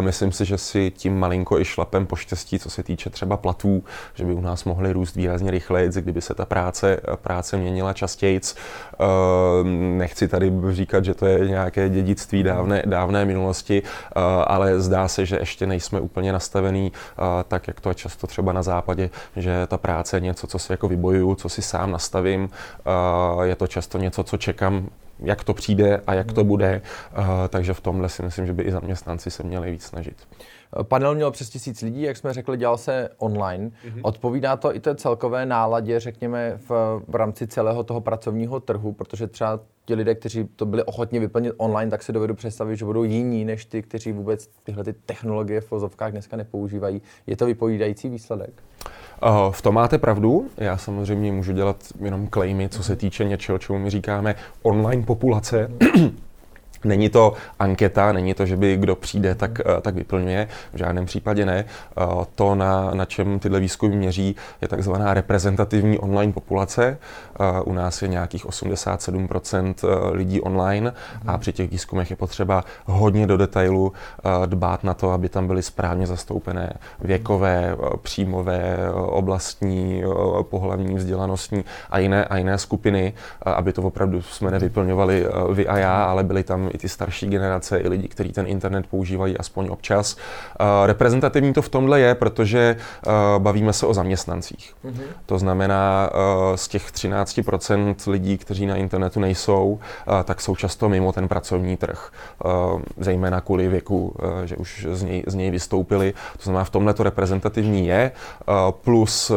Myslím 0.00 0.32
si, 0.32 0.44
že 0.44 0.58
si 0.58 0.90
tím 0.90 1.18
malinko 1.18 1.60
i 1.60 1.64
šlapem 1.64 2.06
poštěstí, 2.06 2.58
co 2.58 2.70
se 2.70 2.82
týče 2.82 3.10
třeba 3.10 3.36
platů, 3.36 3.84
že 4.14 4.24
by 4.24 4.34
u 4.34 4.40
nás 4.40 4.64
mohly 4.64 4.92
růst 4.92 5.16
výrazně 5.16 5.50
rychleji, 5.50 5.90
kdyby 6.00 6.20
se 6.20 6.34
ta 6.34 6.44
práce, 6.44 7.00
práce 7.16 7.56
měnila 7.56 7.92
častěji. 7.92 8.40
Nechci 9.96 10.28
tady 10.28 10.52
říkat, 10.70 11.04
že 11.04 11.14
to 11.14 11.26
je 11.26 11.48
nějaké 11.48 11.88
dědictví 11.88 12.42
dávné, 12.42 12.82
dávné 12.86 13.24
minulosti, 13.24 13.82
ale 14.46 14.80
zdá 14.80 15.08
se, 15.08 15.26
že 15.26 15.36
ještě 15.36 15.66
nejsme 15.66 16.00
úplně 16.00 16.32
nastavený 16.32 16.92
tak, 17.48 17.68
jak 17.68 17.80
to 17.80 17.94
často 17.94 18.26
třeba 18.26 18.52
na 18.52 18.62
západě, 18.64 19.10
že 19.36 19.66
ta 19.66 19.78
práce 19.78 20.16
je 20.16 20.20
něco, 20.20 20.46
co 20.46 20.58
si 20.58 20.72
jako 20.72 20.88
vybojuju, 20.88 21.34
co 21.34 21.48
si 21.48 21.62
sám 21.62 21.90
nastavím. 21.90 22.50
Je 23.42 23.56
to 23.56 23.66
často 23.66 23.98
něco, 23.98 24.22
co 24.22 24.36
čekám 24.36 24.88
jak 25.24 25.44
to 25.44 25.54
přijde 25.54 26.00
a 26.06 26.14
jak 26.14 26.32
to 26.32 26.44
bude, 26.44 26.82
takže 27.48 27.74
v 27.74 27.80
tomhle 27.80 28.08
si 28.08 28.22
myslím, 28.22 28.46
že 28.46 28.52
by 28.52 28.62
i 28.62 28.72
zaměstnanci 28.72 29.30
se 29.30 29.42
měli 29.42 29.70
víc 29.70 29.84
snažit. 29.84 30.16
Panel 30.82 31.14
měl 31.14 31.30
přes 31.30 31.50
tisíc 31.50 31.82
lidí, 31.82 32.02
jak 32.02 32.16
jsme 32.16 32.32
řekli, 32.32 32.56
dělal 32.56 32.78
se 32.78 33.08
online. 33.18 33.68
Mm-hmm. 33.68 34.00
Odpovídá 34.02 34.56
to 34.56 34.76
i 34.76 34.80
té 34.80 34.94
celkové 34.94 35.46
náladě, 35.46 36.00
řekněme, 36.00 36.52
v, 36.68 37.02
v 37.08 37.14
rámci 37.14 37.46
celého 37.46 37.84
toho 37.84 38.00
pracovního 38.00 38.60
trhu, 38.60 38.92
protože 38.92 39.26
třeba 39.26 39.60
ti 39.84 39.94
lidé, 39.94 40.14
kteří 40.14 40.44
to 40.56 40.66
byli 40.66 40.82
ochotni 40.82 41.18
vyplnit 41.18 41.52
online, 41.56 41.90
tak 41.90 42.02
si 42.02 42.12
dovedu 42.12 42.34
představit, 42.34 42.76
že 42.76 42.84
budou 42.84 43.02
jiní 43.02 43.44
než 43.44 43.64
ty, 43.64 43.82
kteří 43.82 44.12
vůbec 44.12 44.50
tyhle 44.64 44.84
ty 44.84 44.92
technologie 44.92 45.60
v 45.60 45.70
vozovkách 45.70 46.12
dneska 46.12 46.36
nepoužívají. 46.36 47.02
Je 47.26 47.36
to 47.36 47.46
vypovídající 47.46 48.08
výsledek? 48.08 48.62
V 49.50 49.62
tom 49.62 49.74
máte 49.74 49.98
pravdu. 49.98 50.46
Já 50.56 50.76
samozřejmě 50.76 51.32
můžu 51.32 51.52
dělat 51.52 51.76
jenom 52.00 52.28
claimy, 52.28 52.68
co 52.68 52.82
se 52.82 52.96
týče 52.96 53.24
něčeho, 53.24 53.58
čemu 53.58 53.78
my 53.78 53.90
říkáme 53.90 54.34
online 54.62 55.02
populace. 55.02 55.70
Není 56.84 57.08
to 57.08 57.32
anketa, 57.58 58.12
není 58.12 58.34
to, 58.34 58.46
že 58.46 58.56
by 58.56 58.76
kdo 58.76 58.96
přijde, 58.96 59.34
tak, 59.34 59.60
eh, 59.60 59.80
tak 59.80 59.94
vyplňuje, 59.94 60.48
v 60.74 60.78
žádném 60.78 61.06
případě 61.06 61.46
ne. 61.46 61.64
Eh, 61.64 62.04
to, 62.34 62.54
na, 62.54 62.90
na 62.94 63.04
čem 63.04 63.38
tyhle 63.38 63.60
výzkumy 63.60 63.96
měří, 63.96 64.36
je 64.62 64.68
takzvaná 64.68 65.14
reprezentativní 65.14 65.98
online 65.98 66.32
populace. 66.32 66.98
Eh, 67.40 67.60
u 67.60 67.72
nás 67.72 68.02
je 68.02 68.08
nějakých 68.08 68.46
87% 68.46 69.84
lidí 70.12 70.40
online 70.40 70.92
a 71.26 71.38
při 71.38 71.52
těch 71.52 71.70
výzkumech 71.70 72.10
je 72.10 72.16
potřeba 72.16 72.64
hodně 72.84 73.26
do 73.26 73.36
detailu 73.36 73.92
dbát 74.46 74.84
na 74.84 74.94
to, 74.94 75.10
aby 75.10 75.28
tam 75.28 75.46
byly 75.46 75.62
správně 75.62 76.06
zastoupené 76.06 76.72
věkové, 77.00 77.76
příjmové, 78.02 78.76
oblastní, 78.92 80.02
pohlavní, 80.42 80.94
vzdělanostní 80.94 81.64
a 81.90 81.98
jiné, 81.98 82.24
a 82.24 82.36
jiné 82.36 82.58
skupiny, 82.58 83.12
aby 83.42 83.72
to 83.72 83.82
opravdu 83.82 84.22
jsme 84.22 84.50
nevyplňovali 84.50 85.26
vy 85.52 85.68
a 85.68 85.78
já, 85.78 86.04
ale 86.04 86.24
byly 86.24 86.42
tam 86.42 86.68
i 86.74 86.78
ty 86.78 86.88
starší 86.88 87.26
generace, 87.26 87.78
i 87.78 87.88
lidi, 87.88 88.08
kteří 88.08 88.32
ten 88.32 88.46
internet 88.46 88.86
používají 88.86 89.38
aspoň 89.38 89.68
občas. 89.70 90.16
Reprezentativní 90.86 91.52
to 91.52 91.62
v 91.62 91.68
tomhle 91.68 92.00
je, 92.00 92.14
protože 92.14 92.76
bavíme 93.38 93.72
se 93.72 93.86
o 93.86 93.94
zaměstnancích. 93.94 94.74
Mm-hmm. 94.84 95.02
To 95.26 95.38
znamená, 95.38 96.10
z 96.54 96.68
těch 96.68 96.92
13% 96.92 98.10
lidí, 98.10 98.38
kteří 98.38 98.66
na 98.66 98.76
internetu 98.76 99.20
nejsou, 99.20 99.78
tak 100.24 100.40
jsou 100.40 100.56
často 100.56 100.88
mimo 100.88 101.12
ten 101.12 101.28
pracovní 101.28 101.76
trh, 101.76 102.10
zejména 102.98 103.40
kvůli 103.40 103.68
věku, 103.68 104.16
že 104.44 104.56
už 104.56 104.86
z 104.92 105.02
něj, 105.02 105.24
z 105.26 105.34
něj 105.34 105.50
vystoupili. 105.50 106.12
To 106.12 106.42
znamená, 106.42 106.64
v 106.64 106.70
tomhle 106.70 106.94
to 106.94 107.02
reprezentativní 107.02 107.86
je, 107.86 108.10
plus 108.70 109.32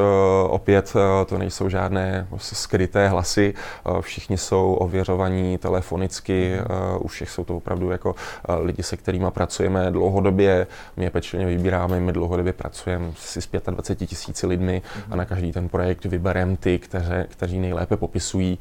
opět 0.50 0.93
to 1.26 1.38
nejsou 1.38 1.69
žádné 1.69 2.28
skryté 2.38 3.08
hlasy, 3.08 3.54
všichni 4.02 4.38
jsou 4.38 4.73
ověřovaní 4.73 5.58
telefonicky, 5.58 6.58
u 7.00 7.08
všech 7.08 7.27
jsou 7.30 7.44
to 7.44 7.58
opravdu 7.58 7.92
jako 7.92 8.16
lidi, 8.60 8.84
se 8.84 8.98
kterými 8.98 9.26
pracujeme 9.32 9.92
dlouhodobě, 9.92 10.68
my 10.98 11.04
je 11.04 11.10
pečlivě 11.10 11.48
vybíráme, 11.48 12.00
my 12.00 12.13
dlouhodobě 12.13 12.54
pracujeme 12.54 13.12
si 13.18 13.42
s 13.42 13.50
25 13.70 14.08
tisíci 14.08 14.48
lidmi 14.48 14.82
a 15.10 15.16
na 15.16 15.26
každý 15.26 15.52
ten 15.52 15.70
projekt 15.70 16.06
vybereme 16.06 16.58
ty, 16.58 16.80
kteře, 16.80 17.26
kteří 17.30 17.60
nejlépe 17.60 17.98
popisují 17.98 18.60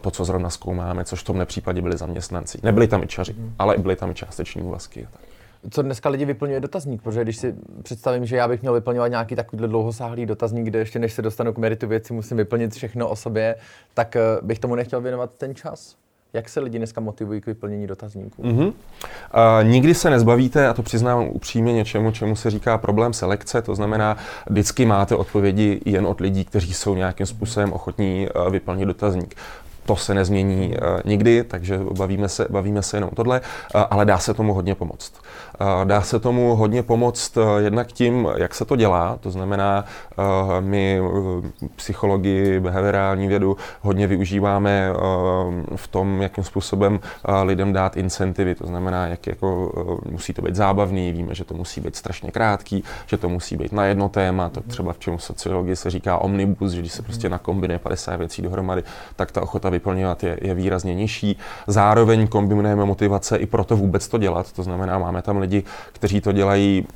to, 0.00 0.10
co 0.10 0.24
zrovna 0.24 0.50
zkoumáme, 0.50 1.04
což 1.04 1.20
v 1.20 1.24
tomhle 1.24 1.46
případě 1.46 1.82
byli 1.82 1.96
zaměstnanci. 1.96 2.58
Nebyli 2.62 2.88
tam 2.88 3.02
i 3.02 3.06
čaři, 3.06 3.32
mm-hmm. 3.32 3.50
ale 3.58 3.78
byli 3.78 3.96
tam 3.96 4.10
i 4.10 4.14
částeční 4.14 4.62
úvazky. 4.62 5.08
Tak 5.12 5.20
co 5.70 5.82
dneska 5.82 6.08
lidi 6.08 6.24
vyplňuje 6.24 6.60
dotazník, 6.60 7.02
protože 7.02 7.22
když 7.22 7.36
si 7.36 7.54
představím, 7.82 8.26
že 8.26 8.36
já 8.36 8.48
bych 8.48 8.60
měl 8.60 8.74
vyplňovat 8.74 9.10
nějaký 9.10 9.36
takovýhle 9.36 9.68
dlouhosáhlý 9.68 10.26
dotazník, 10.26 10.66
kde 10.66 10.78
ještě 10.78 10.98
než 10.98 11.12
se 11.12 11.22
dostanu 11.22 11.52
k 11.52 11.58
meritu 11.58 11.88
věci, 11.88 12.12
musím 12.12 12.36
vyplnit 12.36 12.74
všechno 12.74 13.08
o 13.08 13.16
sobě, 13.16 13.54
tak 13.94 14.16
eh, 14.16 14.20
bych 14.42 14.58
tomu 14.58 14.74
nechtěl 14.74 15.00
věnovat 15.00 15.30
ten 15.38 15.54
čas. 15.54 15.96
Jak 16.32 16.48
se 16.48 16.60
lidi 16.60 16.78
dneska 16.78 17.00
motivují 17.00 17.40
k 17.40 17.46
vyplnění 17.46 17.86
dotazníků? 17.86 18.42
Mm-hmm. 18.42 18.66
Uh, 18.66 19.68
nikdy 19.68 19.94
se 19.94 20.10
nezbavíte, 20.10 20.68
a 20.68 20.74
to 20.74 20.82
přiznám 20.82 21.28
upřímně 21.28 21.72
něčemu, 21.72 22.10
čemu 22.10 22.36
se 22.36 22.50
říká 22.50 22.78
problém 22.78 23.12
selekce, 23.12 23.62
to 23.62 23.74
znamená, 23.74 24.16
vždycky 24.50 24.86
máte 24.86 25.16
odpovědi 25.16 25.80
jen 25.84 26.06
od 26.06 26.20
lidí, 26.20 26.44
kteří 26.44 26.74
jsou 26.74 26.94
nějakým 26.94 27.26
způsobem 27.26 27.72
ochotní 27.72 28.28
uh, 28.28 28.50
vyplnit 28.52 28.86
dotazník 28.86 29.34
to 29.86 29.96
se 29.96 30.14
nezmění 30.14 30.68
uh, 30.68 31.00
nikdy, 31.04 31.44
takže 31.44 31.78
bavíme 31.78 32.28
se, 32.28 32.46
bavíme 32.50 32.82
se 32.82 32.96
jenom 32.96 33.10
tohle, 33.10 33.40
uh, 33.40 33.82
ale 33.90 34.04
dá 34.04 34.18
se 34.18 34.34
tomu 34.34 34.54
hodně 34.54 34.74
pomoct. 34.74 35.12
Dá 35.84 36.02
se 36.02 36.20
tomu 36.20 36.56
hodně 36.56 36.82
pomoct 36.82 37.36
eh, 37.36 37.62
jednak 37.62 37.86
tím, 37.86 38.28
jak 38.36 38.54
se 38.54 38.64
to 38.64 38.76
dělá, 38.76 39.18
to 39.20 39.30
znamená, 39.30 39.84
eh, 40.18 40.22
my 40.60 41.00
eh, 41.00 41.68
psychologii, 41.76 42.60
behaviorální 42.60 43.28
vědu 43.28 43.56
hodně 43.80 44.06
využíváme 44.06 44.92
v 45.76 45.88
tom, 45.88 46.22
jakým 46.22 46.44
způsobem 46.44 47.00
lidem 47.42 47.72
dát 47.72 47.96
incentivy, 47.96 48.54
to 48.54 48.66
znamená, 48.66 49.06
jak 49.06 49.26
jako 49.26 49.72
musí 50.10 50.32
to 50.32 50.42
být 50.42 50.54
zábavný, 50.54 51.12
víme, 51.12 51.34
že 51.34 51.44
to 51.44 51.54
musí 51.54 51.80
být 51.80 51.96
strašně 51.96 52.30
krátký, 52.30 52.84
že 53.06 53.16
to 53.16 53.28
musí 53.28 53.56
být 53.56 53.72
na 53.72 53.84
jedno 53.84 54.08
téma, 54.08 54.48
to 54.48 54.60
třeba 54.60 54.92
v 54.92 54.98
čemu 54.98 55.18
sociologii 55.18 55.76
se 55.76 55.90
říká 55.90 56.18
omnibus, 56.18 56.72
že 56.72 56.80
když 56.80 56.92
se 56.92 57.02
prostě 57.02 57.28
nakombinuje 57.28 57.78
50 57.78 58.16
věcí 58.16 58.42
dohromady, 58.42 58.82
tak 59.16 59.32
ta 59.32 59.42
ochota 59.42 59.70
vyplňovat 59.70 60.24
je, 60.24 60.38
je 60.42 60.54
výrazně 60.54 60.94
nižší. 60.94 61.38
Zároveň 61.66 62.26
kombinujeme 62.26 62.84
motivace 62.84 63.36
i 63.36 63.46
proto 63.46 63.76
vůbec 63.76 64.08
to 64.08 64.18
dělat, 64.18 64.52
to 64.52 64.62
znamená, 64.62 64.98
máme 64.98 65.22
tam 65.22 65.38
lidi, 65.38 65.45
kteří 65.92 66.20
to 66.20 66.32
dělají 66.32 66.86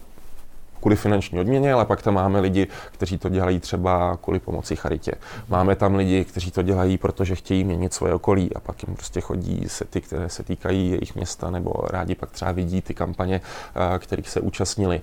kvůli 0.80 0.96
finanční 0.96 1.40
odměně, 1.40 1.72
ale 1.72 1.84
pak 1.84 2.02
tam 2.02 2.14
máme 2.14 2.40
lidi, 2.40 2.66
kteří 2.92 3.18
to 3.18 3.28
dělají 3.28 3.60
třeba 3.60 4.18
kvůli 4.22 4.38
pomoci 4.38 4.76
charitě. 4.76 5.12
Máme 5.48 5.76
tam 5.76 5.94
lidi, 5.94 6.24
kteří 6.24 6.50
to 6.50 6.62
dělají, 6.62 6.98
protože 6.98 7.34
chtějí 7.34 7.64
měnit 7.64 7.94
svoje 7.94 8.14
okolí 8.14 8.54
a 8.54 8.60
pak 8.60 8.82
jim 8.86 8.96
prostě 8.96 9.20
chodí 9.20 9.64
sety, 9.66 10.00
které 10.00 10.28
se 10.28 10.42
týkají 10.42 10.90
jejich 10.90 11.14
města, 11.14 11.50
nebo 11.50 11.72
rádi 11.90 12.14
pak 12.14 12.30
třeba 12.30 12.52
vidí 12.52 12.82
ty 12.82 12.94
kampaně, 12.94 13.40
eh, 13.94 13.98
kterých 13.98 14.28
se 14.28 14.40
účastnili. 14.40 15.00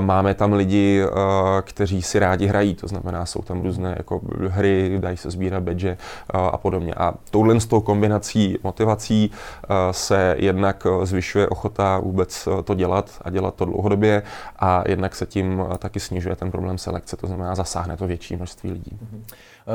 Máme 0.00 0.34
tam 0.34 0.52
lidi, 0.52 1.02
eh, 1.02 1.08
kteří 1.62 2.02
si 2.02 2.18
rádi 2.18 2.46
hrají, 2.46 2.74
to 2.74 2.88
znamená, 2.88 3.26
jsou 3.26 3.42
tam 3.42 3.62
různé 3.62 3.94
jako 3.98 4.20
hry, 4.48 4.98
dají 4.98 5.16
se 5.16 5.30
sbírat 5.30 5.62
badge 5.62 5.88
eh, 5.88 5.96
a 6.32 6.56
podobně. 6.58 6.94
A 6.94 7.14
touhle 7.30 7.60
s 7.60 7.66
tou 7.66 7.80
kombinací 7.80 8.58
motivací 8.62 9.30
se 9.90 10.34
jednak 10.38 10.86
zvyšuje 11.02 11.48
ochota 11.48 11.98
vůbec 11.98 12.48
to 12.64 12.74
dělat 12.74 13.10
a 13.22 13.30
dělat 13.30 13.54
to 13.54 13.64
dlouhodobě 13.64 14.22
a 14.58 14.88
jednak 14.98 15.14
se 15.14 15.26
tím 15.26 15.62
eh, 15.74 15.78
taky 15.78 16.00
snižuje 16.00 16.36
ten 16.36 16.50
problém 16.50 16.78
selekce, 16.78 17.16
to 17.16 17.26
znamená 17.26 17.54
zasáhne 17.54 17.96
to 17.96 18.06
větší 18.06 18.36
množství 18.36 18.72
lidí. 18.72 18.98
Mm-hmm. 19.02 19.22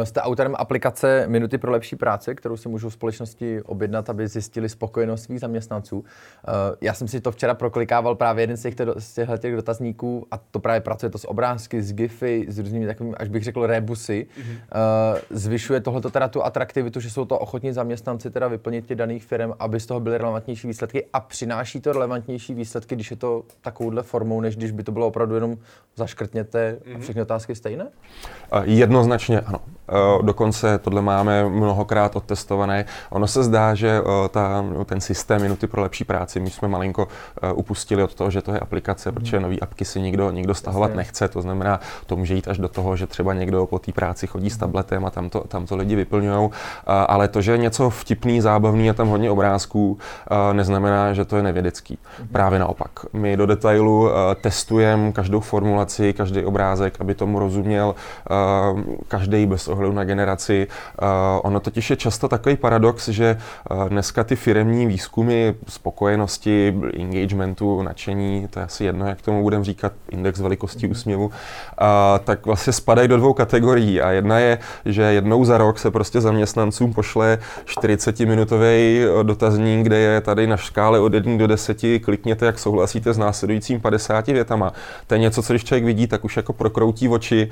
Jste 0.03 0.21
autorem 0.21 0.55
aplikace 0.57 1.25
Minuty 1.27 1.57
pro 1.57 1.71
lepší 1.71 1.95
práce, 1.95 2.35
kterou 2.35 2.57
si 2.57 2.69
můžou 2.69 2.89
společnosti 2.89 3.61
objednat, 3.61 4.09
aby 4.09 4.27
zjistili 4.27 4.69
spokojenost 4.69 5.23
svých 5.23 5.39
zaměstnanců. 5.39 6.03
Eh, 6.47 6.51
já 6.81 6.93
jsem 6.93 7.07
si 7.07 7.21
to 7.21 7.31
včera 7.31 7.53
proklikával 7.53 8.15
právě 8.15 8.43
jeden 8.43 8.57
z 8.57 8.61
těchto, 8.61 8.95
z 8.97 9.13
těchto 9.13 9.37
těch 9.37 9.55
dotazníků 9.55 10.27
a 10.31 10.37
to 10.37 10.59
právě 10.59 10.81
pracuje 10.81 11.09
to 11.09 11.17
s 11.17 11.27
obrázky, 11.27 11.81
s 11.81 11.93
gify, 11.93 12.45
s 12.49 12.59
různými 12.59 12.85
takovými, 12.85 13.15
až 13.15 13.27
bych 13.27 13.43
řekl, 13.43 13.65
rebusy. 13.65 14.27
Mm-hmm. 14.37 15.19
Zvyšuje 15.29 15.81
tohleto 15.81 16.09
teda 16.09 16.27
tu 16.27 16.45
atraktivitu, 16.45 16.99
že 16.99 17.09
jsou 17.09 17.25
to 17.25 17.39
ochotní 17.39 17.73
zaměstnanci 17.73 18.31
teda 18.31 18.47
vyplnit 18.47 18.85
těch 18.85 18.97
daných 18.97 19.23
firm, 19.23 19.51
aby 19.59 19.79
z 19.79 19.85
toho 19.85 19.99
byly 19.99 20.17
relevantnější 20.17 20.67
výsledky 20.67 21.05
a 21.13 21.19
přináší 21.19 21.81
to 21.81 21.93
relevantnější 21.93 22.53
výsledky, 22.53 22.95
když 22.95 23.11
je 23.11 23.17
to 23.17 23.43
takovouhle 23.61 24.03
formou, 24.03 24.41
než 24.41 24.55
když 24.55 24.71
by 24.71 24.83
to 24.83 24.91
bylo 24.91 25.07
opravdu 25.07 25.35
jenom 25.35 25.57
zaškrtněte 25.95 26.77
mm-hmm. 26.81 26.99
všechny 26.99 27.21
otázky 27.21 27.55
stejné? 27.55 27.87
Jednoznačně 28.63 29.39
ano. 29.39 29.59
Eh, 29.89 30.23
dokonce 30.23 30.77
tohle 30.77 31.01
máme 31.01 31.49
mnohokrát 31.49 32.15
odtestované. 32.15 32.85
Ono 33.09 33.27
se 33.27 33.43
zdá, 33.43 33.75
že 33.75 33.89
eh, 33.89 34.29
ta, 34.29 34.65
ten 34.85 35.01
systém 35.01 35.41
minuty 35.41 35.67
pro 35.67 35.81
lepší 35.81 36.03
práci, 36.03 36.39
my 36.39 36.49
jsme 36.49 36.67
malinko 36.67 37.07
eh, 37.41 37.53
upustili 37.53 38.03
od 38.03 38.13
toho, 38.13 38.31
že 38.31 38.41
to 38.41 38.53
je 38.53 38.59
aplikace, 38.59 39.09
mm. 39.09 39.15
protože 39.15 39.39
nový 39.39 39.61
apky 39.61 39.85
si 39.85 40.01
nikdo, 40.01 40.31
nikdo 40.31 40.55
stahovat 40.55 40.89
Jasně. 40.89 40.97
nechce. 40.97 41.27
To 41.27 41.41
znamená, 41.41 41.79
to 42.05 42.15
může 42.15 42.33
jít 42.33 42.47
až 42.47 42.57
do 42.57 42.67
toho, 42.67 42.95
že 42.95 43.07
třeba 43.07 43.33
někdo 43.33 43.65
po 43.65 43.79
té 43.79 43.91
práci 43.91 44.27
chodí 44.27 44.49
s 44.49 44.57
tabletem 44.57 45.05
a 45.05 45.09
tam 45.09 45.29
to, 45.29 45.39
tam 45.39 45.65
to 45.65 45.75
lidi 45.75 45.95
vyplňují. 45.95 46.49
Ale 46.85 47.27
to, 47.27 47.41
že 47.41 47.51
je 47.51 47.57
něco 47.57 47.89
vtipný, 47.89 48.41
zábavný 48.41 48.89
a 48.89 48.93
tam 48.93 49.07
hodně 49.07 49.31
obrázků, 49.31 49.97
neznamená, 50.53 51.13
že 51.13 51.25
to 51.25 51.37
je 51.37 51.43
nevědecký. 51.43 51.97
Mm. 52.19 52.27
Právě 52.27 52.59
naopak. 52.59 52.91
My 53.13 53.37
do 53.37 53.45
detailu 53.45 54.09
testujeme 54.41 55.11
každou 55.11 55.39
formulaci, 55.39 56.13
každý 56.13 56.45
obrázek, 56.45 56.97
aby 56.99 57.15
tomu 57.15 57.39
rozuměl 57.39 57.95
každý 59.07 59.45
bez 59.45 59.67
ohledu 59.73 59.93
na 59.93 60.03
generaci. 60.03 60.67
Uh, 61.01 61.07
ono 61.43 61.59
totiž 61.59 61.89
je 61.89 61.95
často 61.95 62.27
takový 62.27 62.55
paradox, 62.55 63.09
že 63.09 63.37
uh, 63.71 63.89
dneska 63.89 64.23
ty 64.23 64.35
firemní 64.35 64.85
výzkumy 64.85 65.53
spokojenosti, 65.67 66.75
engagementu, 66.99 67.81
nadšení, 67.81 68.47
to 68.49 68.59
je 68.59 68.65
asi 68.65 68.83
jedno, 68.83 69.07
jak 69.07 69.21
tomu 69.21 69.41
budeme 69.41 69.63
říkat, 69.63 69.93
index 70.09 70.39
velikosti 70.39 70.87
úsměvu, 70.87 71.25
uh, 71.25 71.31
tak 72.23 72.45
vlastně 72.45 72.73
spadají 72.73 73.07
do 73.07 73.17
dvou 73.17 73.33
kategorií. 73.33 74.01
A 74.01 74.11
jedna 74.11 74.39
je, 74.39 74.59
že 74.85 75.01
jednou 75.01 75.45
za 75.45 75.57
rok 75.57 75.79
se 75.79 75.91
prostě 75.91 76.21
zaměstnancům 76.21 76.93
pošle 76.93 77.37
40-minutový 77.65 79.05
dotazník, 79.23 79.85
kde 79.85 79.97
je 79.97 80.21
tady 80.21 80.47
na 80.47 80.57
škále 80.57 80.99
od 80.99 81.13
1 81.13 81.37
do 81.37 81.47
10, 81.47 81.77
klikněte, 82.03 82.45
jak 82.45 82.59
souhlasíte 82.59 83.13
s 83.13 83.17
následujícím 83.17 83.81
50 83.81 84.27
větama. 84.27 84.73
To 85.07 85.13
je 85.13 85.19
něco, 85.19 85.43
co 85.43 85.53
když 85.53 85.63
člověk 85.63 85.85
vidí, 85.85 86.07
tak 86.07 86.25
už 86.25 86.37
jako 86.37 86.53
prokroutí 86.53 87.09
oči 87.09 87.49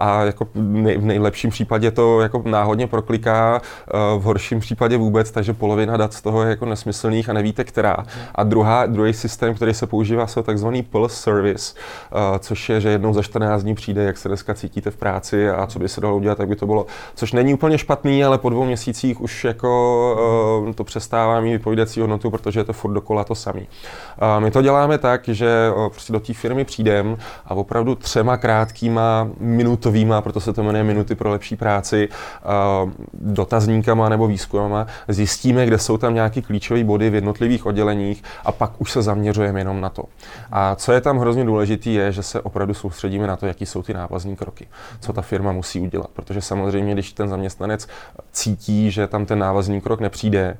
a 0.00 0.24
jako 0.24 0.44
v 0.54 1.04
nejlepším 1.04 1.25
lepším 1.26 1.50
případě 1.50 1.90
to 1.90 2.20
jako 2.20 2.42
náhodně 2.44 2.86
prokliká, 2.86 3.60
eh, 3.60 3.92
v 4.18 4.22
horším 4.22 4.60
případě 4.60 4.96
vůbec, 4.96 5.30
takže 5.30 5.52
polovina 5.52 5.96
dat 5.96 6.14
z 6.14 6.22
toho 6.22 6.42
je 6.42 6.50
jako 6.50 6.66
nesmyslných 6.66 7.28
a 7.28 7.32
nevíte 7.32 7.64
která. 7.64 7.96
A 8.34 8.42
druhá, 8.42 8.86
druhý 8.86 9.12
systém, 9.12 9.54
který 9.54 9.74
se 9.74 9.86
používá, 9.86 10.26
jsou 10.26 10.42
takzvaný 10.42 10.82
pulse 10.82 11.16
service, 11.16 11.74
eh, 11.76 12.38
což 12.38 12.68
je, 12.68 12.80
že 12.80 12.88
jednou 12.88 13.12
za 13.12 13.22
14 13.22 13.62
dní 13.62 13.74
přijde, 13.74 14.04
jak 14.04 14.18
se 14.18 14.28
dneska 14.28 14.54
cítíte 14.54 14.90
v 14.90 14.96
práci 14.96 15.50
a 15.50 15.66
co 15.66 15.78
by 15.78 15.88
se 15.88 16.00
dalo 16.00 16.16
udělat, 16.16 16.38
tak 16.38 16.48
by 16.48 16.56
to 16.56 16.66
bylo, 16.66 16.86
což 17.14 17.32
není 17.32 17.54
úplně 17.54 17.78
špatný, 17.78 18.24
ale 18.24 18.38
po 18.38 18.50
dvou 18.50 18.64
měsících 18.64 19.20
už 19.20 19.44
jako 19.44 20.68
eh, 20.68 20.72
to 20.72 20.84
přestává 20.84 21.40
mít 21.40 21.52
vypovídací 21.52 22.00
hodnotu, 22.00 22.30
protože 22.30 22.60
je 22.60 22.64
to 22.64 22.72
furt 22.72 22.92
dokola 22.92 23.24
to 23.24 23.34
samý. 23.34 23.68
My 24.38 24.50
to 24.50 24.62
děláme 24.62 24.98
tak, 24.98 25.28
že 25.28 25.70
prostě 25.90 26.12
do 26.12 26.20
té 26.20 26.34
firmy 26.34 26.64
přijdeme 26.64 27.16
a 27.46 27.54
opravdu 27.54 27.94
třema 27.94 28.36
krátkýma 28.36 29.28
minutovýma, 29.40 30.20
proto 30.20 30.40
se 30.40 30.52
to 30.52 30.62
jmenuje 30.62 30.84
minuty 30.84 31.14
pro 31.16 31.30
lepší 31.30 31.56
práci 31.56 32.08
dotazníkama 33.14 34.08
nebo 34.08 34.26
výzkumama, 34.26 34.86
zjistíme, 35.08 35.66
kde 35.66 35.78
jsou 35.78 35.98
tam 35.98 36.14
nějaké 36.14 36.42
klíčové 36.42 36.84
body 36.84 37.10
v 37.10 37.14
jednotlivých 37.14 37.66
odděleních 37.66 38.22
a 38.44 38.52
pak 38.52 38.70
už 38.78 38.92
se 38.92 39.02
zaměřujeme 39.02 39.60
jenom 39.60 39.80
na 39.80 39.88
to. 39.88 40.04
A 40.52 40.74
co 40.74 40.92
je 40.92 41.00
tam 41.00 41.18
hrozně 41.18 41.44
důležité, 41.44 41.90
je, 41.90 42.12
že 42.12 42.22
se 42.22 42.40
opravdu 42.40 42.74
soustředíme 42.74 43.26
na 43.26 43.36
to, 43.36 43.46
jaký 43.46 43.66
jsou 43.66 43.82
ty 43.82 43.94
návazní 43.94 44.36
kroky, 44.36 44.68
co 45.00 45.12
ta 45.12 45.22
firma 45.22 45.52
musí 45.52 45.80
udělat. 45.80 46.10
Protože 46.12 46.40
samozřejmě, 46.40 46.92
když 46.92 47.12
ten 47.12 47.28
zaměstnanec 47.28 47.88
cítí, 48.32 48.90
že 48.90 49.06
tam 49.06 49.26
ten 49.26 49.38
návazný 49.38 49.80
krok 49.80 50.00
nepřijde, 50.00 50.56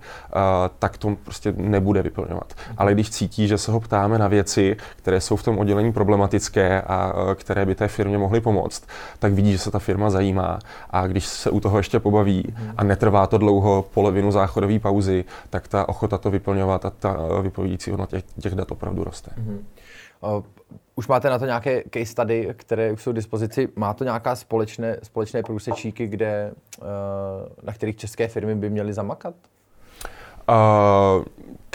tak 0.78 0.98
to 0.98 1.16
prostě 1.24 1.54
nebude 1.56 2.02
vyplňovat. 2.02 2.54
Ale 2.78 2.94
když 2.94 3.10
cítí, 3.10 3.48
že 3.48 3.58
se 3.58 3.72
ho 3.72 3.80
ptáme 3.80 4.18
na 4.18 4.28
věci, 4.28 4.76
které 4.96 5.20
jsou 5.20 5.36
v 5.36 5.42
tom 5.42 5.58
oddělení 5.58 5.92
problematické 5.92 6.82
a 6.82 7.12
které 7.34 7.66
by 7.66 7.74
té 7.74 7.88
firmě 7.88 8.18
mohly 8.18 8.40
pomoct, 8.40 8.86
tak 9.18 9.32
vidí, 9.32 9.52
že 9.52 9.58
se 9.58 9.70
ta 9.70 9.78
firma 9.78 10.10
zajímá 10.10 10.45
a 10.90 11.06
když 11.06 11.26
se 11.26 11.50
u 11.50 11.60
toho 11.60 11.78
ještě 11.78 12.00
pobaví 12.00 12.54
a 12.76 12.84
netrvá 12.84 13.26
to 13.26 13.38
dlouho 13.38 13.84
polovinu 13.94 14.32
záchodové 14.32 14.78
pauzy, 14.78 15.24
tak 15.50 15.68
ta 15.68 15.88
ochota 15.88 16.18
to 16.18 16.30
vyplňovat 16.30 16.84
a 16.84 16.90
ta 16.90 17.16
vypovídající 17.42 17.90
hodnota 17.90 18.10
těch, 18.10 18.24
těch 18.40 18.54
dat 18.54 18.70
opravdu 18.70 19.04
roste. 19.04 19.30
Uh, 20.20 20.42
už 20.96 21.08
máte 21.08 21.30
na 21.30 21.38
to 21.38 21.46
nějaké 21.46 21.82
case 21.90 22.06
study, 22.06 22.54
které 22.56 22.92
už 22.92 23.02
jsou 23.02 23.12
k 23.12 23.14
dispozici. 23.14 23.68
Má 23.76 23.94
to 23.94 24.04
nějaká 24.04 24.36
společné, 24.36 24.96
společné 25.02 25.42
průsečíky, 25.42 26.06
kde, 26.06 26.52
uh, 26.78 26.86
na 27.62 27.72
kterých 27.72 27.96
české 27.96 28.28
firmy 28.28 28.54
by 28.54 28.70
měly 28.70 28.92
zamakat? 28.92 29.34
Uh, 30.48 31.24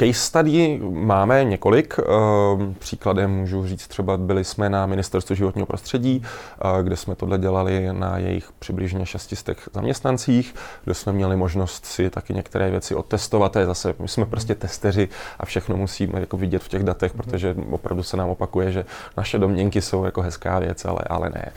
case 0.02 0.20
study 0.20 0.80
máme 0.90 1.44
několik. 1.44 2.00
Uh, 2.00 2.74
příkladem 2.80 3.32
můžu 3.32 3.68
říct 3.68 3.88
třeba, 3.88 4.18
byli 4.18 4.44
jsme 4.44 4.70
na 4.70 4.86
ministerstvu 4.86 5.36
životního 5.36 5.66
prostředí, 5.66 6.24
uh, 6.66 6.84
kde 6.84 6.96
jsme 6.96 7.16
tohle 7.16 7.38
dělali 7.38 7.88
na 7.92 8.18
jejich 8.18 8.52
přibližně 8.60 9.06
600 9.06 9.58
zaměstnancích, 9.74 10.56
kde 10.84 10.94
jsme 10.94 11.14
měli 11.14 11.38
možnost 11.38 11.86
si 11.86 12.10
taky 12.10 12.34
některé 12.34 12.72
věci 12.72 12.96
otestovat. 12.96 13.52
To 13.52 13.60
je 13.60 13.66
zase, 13.66 13.94
my 14.00 14.08
jsme 14.08 14.26
prostě 14.26 14.56
testeři 14.56 15.10
a 15.40 15.46
všechno 15.46 15.78
musíme 15.78 16.20
jako 16.20 16.38
vidět 16.38 16.64
v 16.64 16.68
těch 16.68 16.84
datech, 16.84 17.14
protože 17.14 17.56
opravdu 17.72 18.04
se 18.04 18.18
nám 18.18 18.30
opakuje, 18.30 18.72
že 18.72 18.86
naše 19.18 19.40
domněnky 19.40 19.82
jsou 19.82 20.04
jako 20.04 20.22
hezká 20.22 20.60
věc, 20.60 20.86
ale, 20.86 21.00
ale 21.10 21.30
ne. 21.30 21.52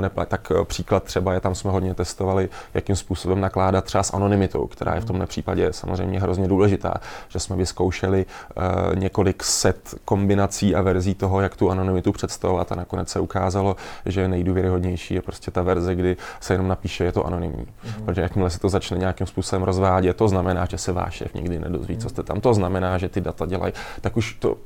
Neplat. 0.00 0.28
Tak 0.28 0.52
příklad 0.64 1.02
třeba 1.02 1.34
je, 1.34 1.40
tam 1.40 1.54
jsme 1.54 1.70
hodně 1.70 1.94
testovali, 1.94 2.48
jakým 2.74 2.96
způsobem 2.96 3.40
nakládat 3.40 3.84
třeba 3.84 4.02
s 4.02 4.14
anonymitou, 4.14 4.66
která 4.66 4.94
je 4.94 5.00
v 5.00 5.04
tomhle 5.04 5.26
případě 5.26 5.72
samozřejmě 5.72 6.20
hrozně 6.20 6.48
důležitá, 6.48 6.94
že 7.28 7.38
jsme 7.38 7.56
vyzkoušeli 7.64 8.26
uh, 8.26 8.98
několik 8.98 9.42
set 9.42 9.94
kombinací 10.04 10.74
a 10.74 10.82
verzí 10.82 11.14
toho, 11.14 11.40
jak 11.40 11.56
tu 11.56 11.70
anonymitu 11.70 12.12
představovat 12.12 12.72
a 12.72 12.74
nakonec 12.74 13.08
se 13.08 13.20
ukázalo, 13.20 13.76
že 14.06 14.28
nejdůvěryhodnější 14.28 15.14
je 15.14 15.22
prostě 15.22 15.50
ta 15.50 15.62
verze, 15.62 15.94
kdy 15.94 16.16
se 16.40 16.54
jenom 16.54 16.68
napíše, 16.68 17.04
je 17.04 17.12
to 17.12 17.26
anonymní. 17.26 17.64
Mm-hmm. 17.64 18.04
Protože 18.04 18.22
jakmile 18.22 18.50
se 18.50 18.60
to 18.60 18.68
začne 18.68 18.98
nějakým 18.98 19.26
způsobem 19.26 19.62
rozvádět, 19.62 20.16
to 20.16 20.28
znamená, 20.28 20.66
že 20.70 20.78
se 20.78 20.92
váš 20.92 21.14
šéf 21.14 21.34
nikdy 21.34 21.58
nedozví, 21.58 21.96
co 21.96 22.08
jste 22.08 22.22
tam, 22.22 22.40
to 22.40 22.54
znamená, 22.54 22.98
že 22.98 23.08
ty 23.08 23.20
data 23.20 23.46
dělají, 23.46 23.72
tak 24.00 24.16
už 24.16 24.34
to 24.34 24.56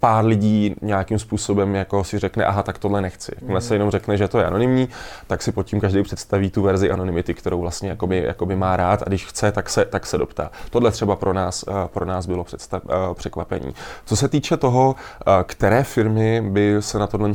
pár 0.00 0.24
lidí 0.24 0.74
nějakým 0.82 1.18
způsobem 1.18 1.74
jako 1.74 2.04
si 2.04 2.18
řekne, 2.18 2.44
aha, 2.44 2.62
tak 2.62 2.78
tohle 2.78 3.00
nechci. 3.00 3.32
Jakmile 3.34 3.60
se 3.60 3.74
jenom 3.74 3.90
řekne, 3.90 4.16
že 4.16 4.28
to 4.28 4.38
je 4.38 4.44
anonymní, 4.44 4.88
tak 5.26 5.42
si 5.42 5.52
pod 5.52 5.66
tím 5.66 5.80
každý 5.80 6.02
představí 6.02 6.50
tu 6.50 6.62
verzi 6.62 6.90
anonymity, 6.90 7.34
kterou 7.34 7.60
vlastně 7.60 7.88
jakoby, 7.88 8.22
jakoby 8.26 8.56
má 8.56 8.76
rád 8.76 9.02
a 9.02 9.08
když 9.08 9.26
chce, 9.26 9.52
tak 9.52 9.68
se, 9.68 9.84
tak 9.84 10.06
se 10.06 10.18
doptá. 10.18 10.50
Tohle 10.70 10.90
třeba 10.90 11.16
pro 11.16 11.32
nás, 11.32 11.64
eh, 11.68 11.72
pro 11.92 12.04
nás 12.04 12.26
bylo 12.26 12.44
představ, 12.44 12.82
eh, 12.88 13.14
překvapení. 13.14 13.74
Co 14.04 14.16
se 14.16 14.28
týče 14.28 14.56
toho, 14.56 14.94
eh, 14.96 15.44
které 15.44 15.84
firmy 15.84 16.40
by 16.40 16.76
se 16.80 16.98
na 16.98 17.06
tohle 17.06 17.30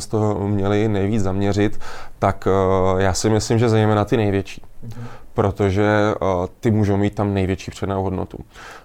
měly 0.47 0.88
nejvíc 0.88 1.24
zaměřit, 1.24 1.80
tak 2.19 2.47
já 2.97 3.13
si 3.13 3.30
myslím, 3.30 3.60
že 3.60 3.69
zejména 3.69 4.06
ty 4.06 4.17
největší. 4.17 4.62
Mm-hmm 4.62 5.21
protože 5.34 6.13
uh, 6.21 6.45
ty 6.60 6.71
můžou 6.71 6.97
mít 6.97 7.15
tam 7.15 7.34
největší 7.34 7.71
přednou 7.71 8.04
hodnotu. 8.04 8.38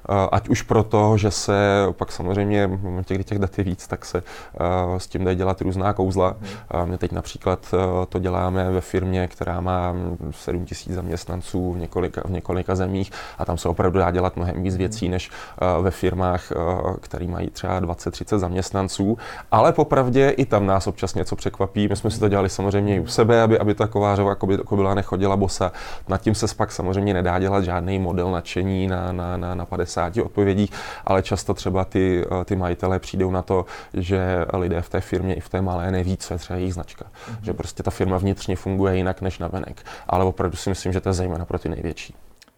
Uh, 0.08 0.28
ať 0.32 0.48
už 0.48 0.62
proto, 0.62 1.16
že 1.16 1.30
se 1.30 1.86
pak 1.92 2.12
samozřejmě 2.12 2.66
v 2.66 2.82
momentě, 2.82 3.14
kdy 3.14 3.24
těch 3.24 3.38
dat 3.38 3.58
je 3.58 3.64
víc, 3.64 3.86
tak 3.86 4.04
se 4.04 4.22
uh, 4.22 4.98
s 4.98 5.06
tím 5.06 5.24
dají 5.24 5.36
dělat 5.36 5.60
různá 5.60 5.92
kouzla. 5.92 6.36
Uh, 6.74 6.86
my 6.86 6.98
teď 6.98 7.12
například 7.12 7.74
to 8.08 8.18
děláme 8.18 8.70
ve 8.70 8.80
firmě, 8.80 9.28
která 9.28 9.60
má 9.60 9.94
7 10.30 10.64
tisíc 10.64 10.94
zaměstnanců 10.94 11.72
v 11.72 11.78
několika, 11.78 12.22
v 12.24 12.30
několika 12.30 12.74
zemích 12.74 13.10
a 13.38 13.44
tam 13.44 13.58
se 13.58 13.68
opravdu 13.68 13.98
dá 13.98 14.10
dělat 14.10 14.36
mnohem 14.36 14.62
víc 14.62 14.76
věcí, 14.76 15.08
než 15.08 15.30
uh, 15.30 15.84
ve 15.84 15.90
firmách, 15.90 16.52
které 17.00 17.26
mají 17.26 17.50
třeba 17.50 17.80
20-30 17.80 18.38
zaměstnanců. 18.38 19.18
Ale 19.50 19.72
popravdě 19.72 20.30
i 20.30 20.44
tam 20.44 20.66
nás 20.66 20.86
občas 20.86 21.14
něco 21.14 21.36
překvapí. 21.36 21.88
My 21.88 21.96
jsme 21.96 22.10
si 22.10 22.20
to 22.20 22.28
dělali 22.28 22.48
samozřejmě 22.48 22.96
i 22.96 23.00
u 23.00 23.06
sebe, 23.06 23.42
aby, 23.42 23.58
aby 23.58 23.74
ta 23.74 23.86
kovářová 23.86 24.34
kobila 24.64 24.94
nechodila 24.94 25.36
bosa. 25.36 25.72
Nad 26.08 26.20
tím 26.20 26.34
se 26.34 26.46
pak 26.56 26.72
samozřejmě 26.72 27.14
nedá 27.14 27.38
dělat 27.38 27.64
žádný 27.64 27.98
model 27.98 28.30
nadšení 28.30 28.86
na, 28.86 29.12
na, 29.12 29.36
na, 29.36 29.54
na 29.54 29.64
50 29.64 29.95
odpovědích, 30.24 30.70
ale 31.04 31.22
často 31.22 31.54
třeba 31.54 31.84
ty, 31.84 32.24
eh, 32.40 32.44
ty 32.44 32.56
majitelé 32.56 32.98
přijdou 32.98 33.30
na 33.30 33.42
to, 33.42 33.64
že 33.94 34.46
lidé 34.52 34.82
v 34.82 34.88
té 34.88 35.00
firmě 35.00 35.34
i 35.34 35.40
v 35.40 35.48
té 35.48 35.62
malé 35.62 35.90
neví, 35.90 36.16
co 36.16 36.34
je 36.34 36.38
třeba 36.38 36.58
jejich 36.58 36.74
značka. 36.74 37.04
Mm-hmm. 37.04 37.38
Že 37.42 37.52
prostě 37.52 37.82
ta 37.82 37.90
firma 37.90 38.18
vnitřně 38.18 38.56
funguje 38.56 38.96
jinak 38.96 39.20
než 39.20 39.38
na 39.38 39.48
venek. 39.48 39.86
Ale 40.08 40.24
opravdu 40.24 40.56
si 40.56 40.68
myslím, 40.68 40.92
že 40.92 41.00
to 41.00 41.08
je 41.08 41.12
zejména 41.12 41.44
pro 41.44 41.58
ty 41.58 41.68
největší. 41.68 42.14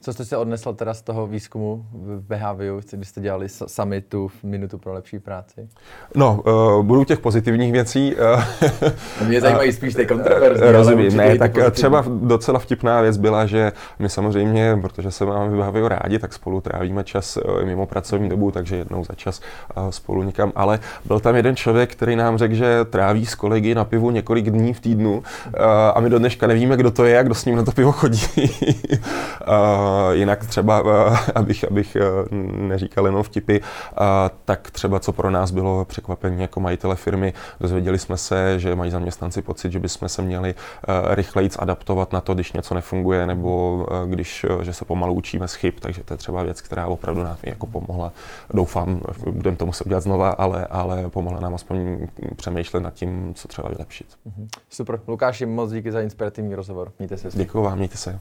Co 0.09 0.13
jste 0.13 0.25
se 0.25 0.37
odnesl 0.37 0.73
teda 0.73 0.95
z 0.95 1.03
toho 1.03 1.27
výzkumu 1.27 1.87
v 1.93 2.21
BHVU, 2.21 2.81
kdy 2.91 3.05
jste 3.05 3.21
dělali 3.21 3.49
sami 3.49 4.01
tu 4.01 4.31
minutu 4.43 4.79
pro 4.79 4.93
lepší 4.93 5.19
práci? 5.19 5.69
No, 6.15 6.43
uh, 6.47 6.87
budu 6.87 7.05
těch 7.05 7.19
pozitivních 7.19 7.73
věcí. 7.73 8.17
Mě 9.27 9.41
zajímají 9.41 9.73
spíš 9.73 9.95
ty 9.95 10.07
kontroverzní. 10.07 10.67
Uh, 10.67 10.73
rozumím, 10.73 11.17
ne, 11.17 11.39
tak 11.39 11.53
pozitivní. 11.53 11.71
třeba 11.71 12.05
docela 12.09 12.59
vtipná 12.59 13.01
věc 13.01 13.17
byla, 13.17 13.47
že 13.47 13.73
my 13.99 14.09
samozřejmě, 14.09 14.79
protože 14.83 15.11
se 15.11 15.27
máme 15.27 15.49
v 15.49 15.59
BHVU 15.59 15.89
rádi, 15.89 16.19
tak 16.19 16.33
spolu 16.33 16.61
trávíme 16.61 17.05
čas 17.05 17.39
mimo 17.65 17.87
pracovní 17.87 18.29
dobu, 18.29 18.51
takže 18.51 18.77
jednou 18.77 19.05
za 19.05 19.15
čas 19.15 19.41
spolu 19.91 20.23
někam. 20.23 20.53
Ale 20.55 20.79
byl 21.05 21.21
tam 21.21 21.37
jeden 21.37 21.57
člověk, 21.57 21.93
který 21.93 22.17
nám 22.17 22.39
řekl, 22.39 22.55
že 22.55 22.85
tráví 22.85 23.27
s 23.27 23.35
kolegy 23.35 23.75
na 23.75 23.85
pivu 23.85 24.11
několik 24.11 24.51
dní 24.51 24.75
v 24.75 24.81
týdnu 24.81 25.19
uh, 25.19 25.23
a 25.95 26.01
my 26.01 26.11
do 26.11 26.19
dneška 26.19 26.47
nevíme, 26.47 26.77
kdo 26.77 26.91
to 26.91 27.05
je 27.05 27.19
a 27.19 27.23
kdo 27.23 27.35
s 27.35 27.45
ním 27.45 27.57
na 27.57 27.63
to 27.63 27.73
pivo 27.73 27.93
chodí. 27.93 28.21
uh, 30.07 30.13
jinak 30.13 30.47
třeba, 30.47 30.83
eh, 30.87 31.33
abych, 31.35 31.65
abych 31.65 31.97
eh, 31.97 32.03
neříkal 32.57 33.07
jenom 33.07 33.23
vtipy, 33.23 33.59
tak 34.45 34.71
třeba 34.71 35.01
co 35.01 35.13
pro 35.13 35.31
nás 35.31 35.51
bylo 35.51 35.85
překvapení 35.85 36.43
jako 36.43 36.61
majitele 36.61 36.97
firmy, 36.97 37.33
dozvěděli 37.61 37.99
jsme 37.99 38.17
se, 38.17 38.59
že 38.59 38.75
mají 38.75 38.91
zaměstnanci 38.91 39.43
pocit, 39.43 39.73
že 39.73 39.79
bychom 39.79 40.09
se 40.09 40.23
měli 40.23 40.55
eh, 40.55 41.15
rychleji 41.15 41.51
adaptovat 41.59 42.13
na 42.13 42.21
to, 42.21 42.35
když 42.35 42.53
něco 42.53 42.75
nefunguje, 42.75 43.27
nebo 43.27 43.87
když, 44.07 44.47
že 44.63 44.73
se 44.73 44.85
pomalu 44.85 45.15
učíme 45.15 45.49
z 45.49 45.55
chyb, 45.55 45.75
takže 45.81 46.05
to 46.05 46.15
je 46.15 46.19
třeba 46.19 46.43
věc, 46.43 46.61
která 46.61 46.87
opravdu 46.87 47.23
nám 47.23 47.37
jako 47.43 47.67
pomohla. 47.67 48.13
Doufám, 48.55 49.01
budeme 49.31 49.57
to 49.57 49.67
muset 49.67 49.87
udělat 49.87 50.01
znova, 50.01 50.31
ale, 50.31 50.67
ale 50.67 51.11
pomohla 51.11 51.41
nám 51.41 51.55
aspoň 51.55 52.07
přemýšlet 52.37 52.81
nad 52.81 52.95
tím, 52.95 53.35
co 53.35 53.49
třeba 53.49 53.69
vylepšit. 53.69 54.07
Mhm. 54.25 54.49
Super. 54.71 55.01
Lukáši, 55.07 55.47
moc 55.47 55.71
díky 55.73 55.93
za 55.93 56.01
inspirativní 56.01 56.55
rozhovor. 56.55 56.93
Mějte 56.99 57.17
se. 57.17 57.29
Děkuji 57.35 57.63
vám, 57.63 57.79
mějte 57.79 57.97
se. 57.97 58.21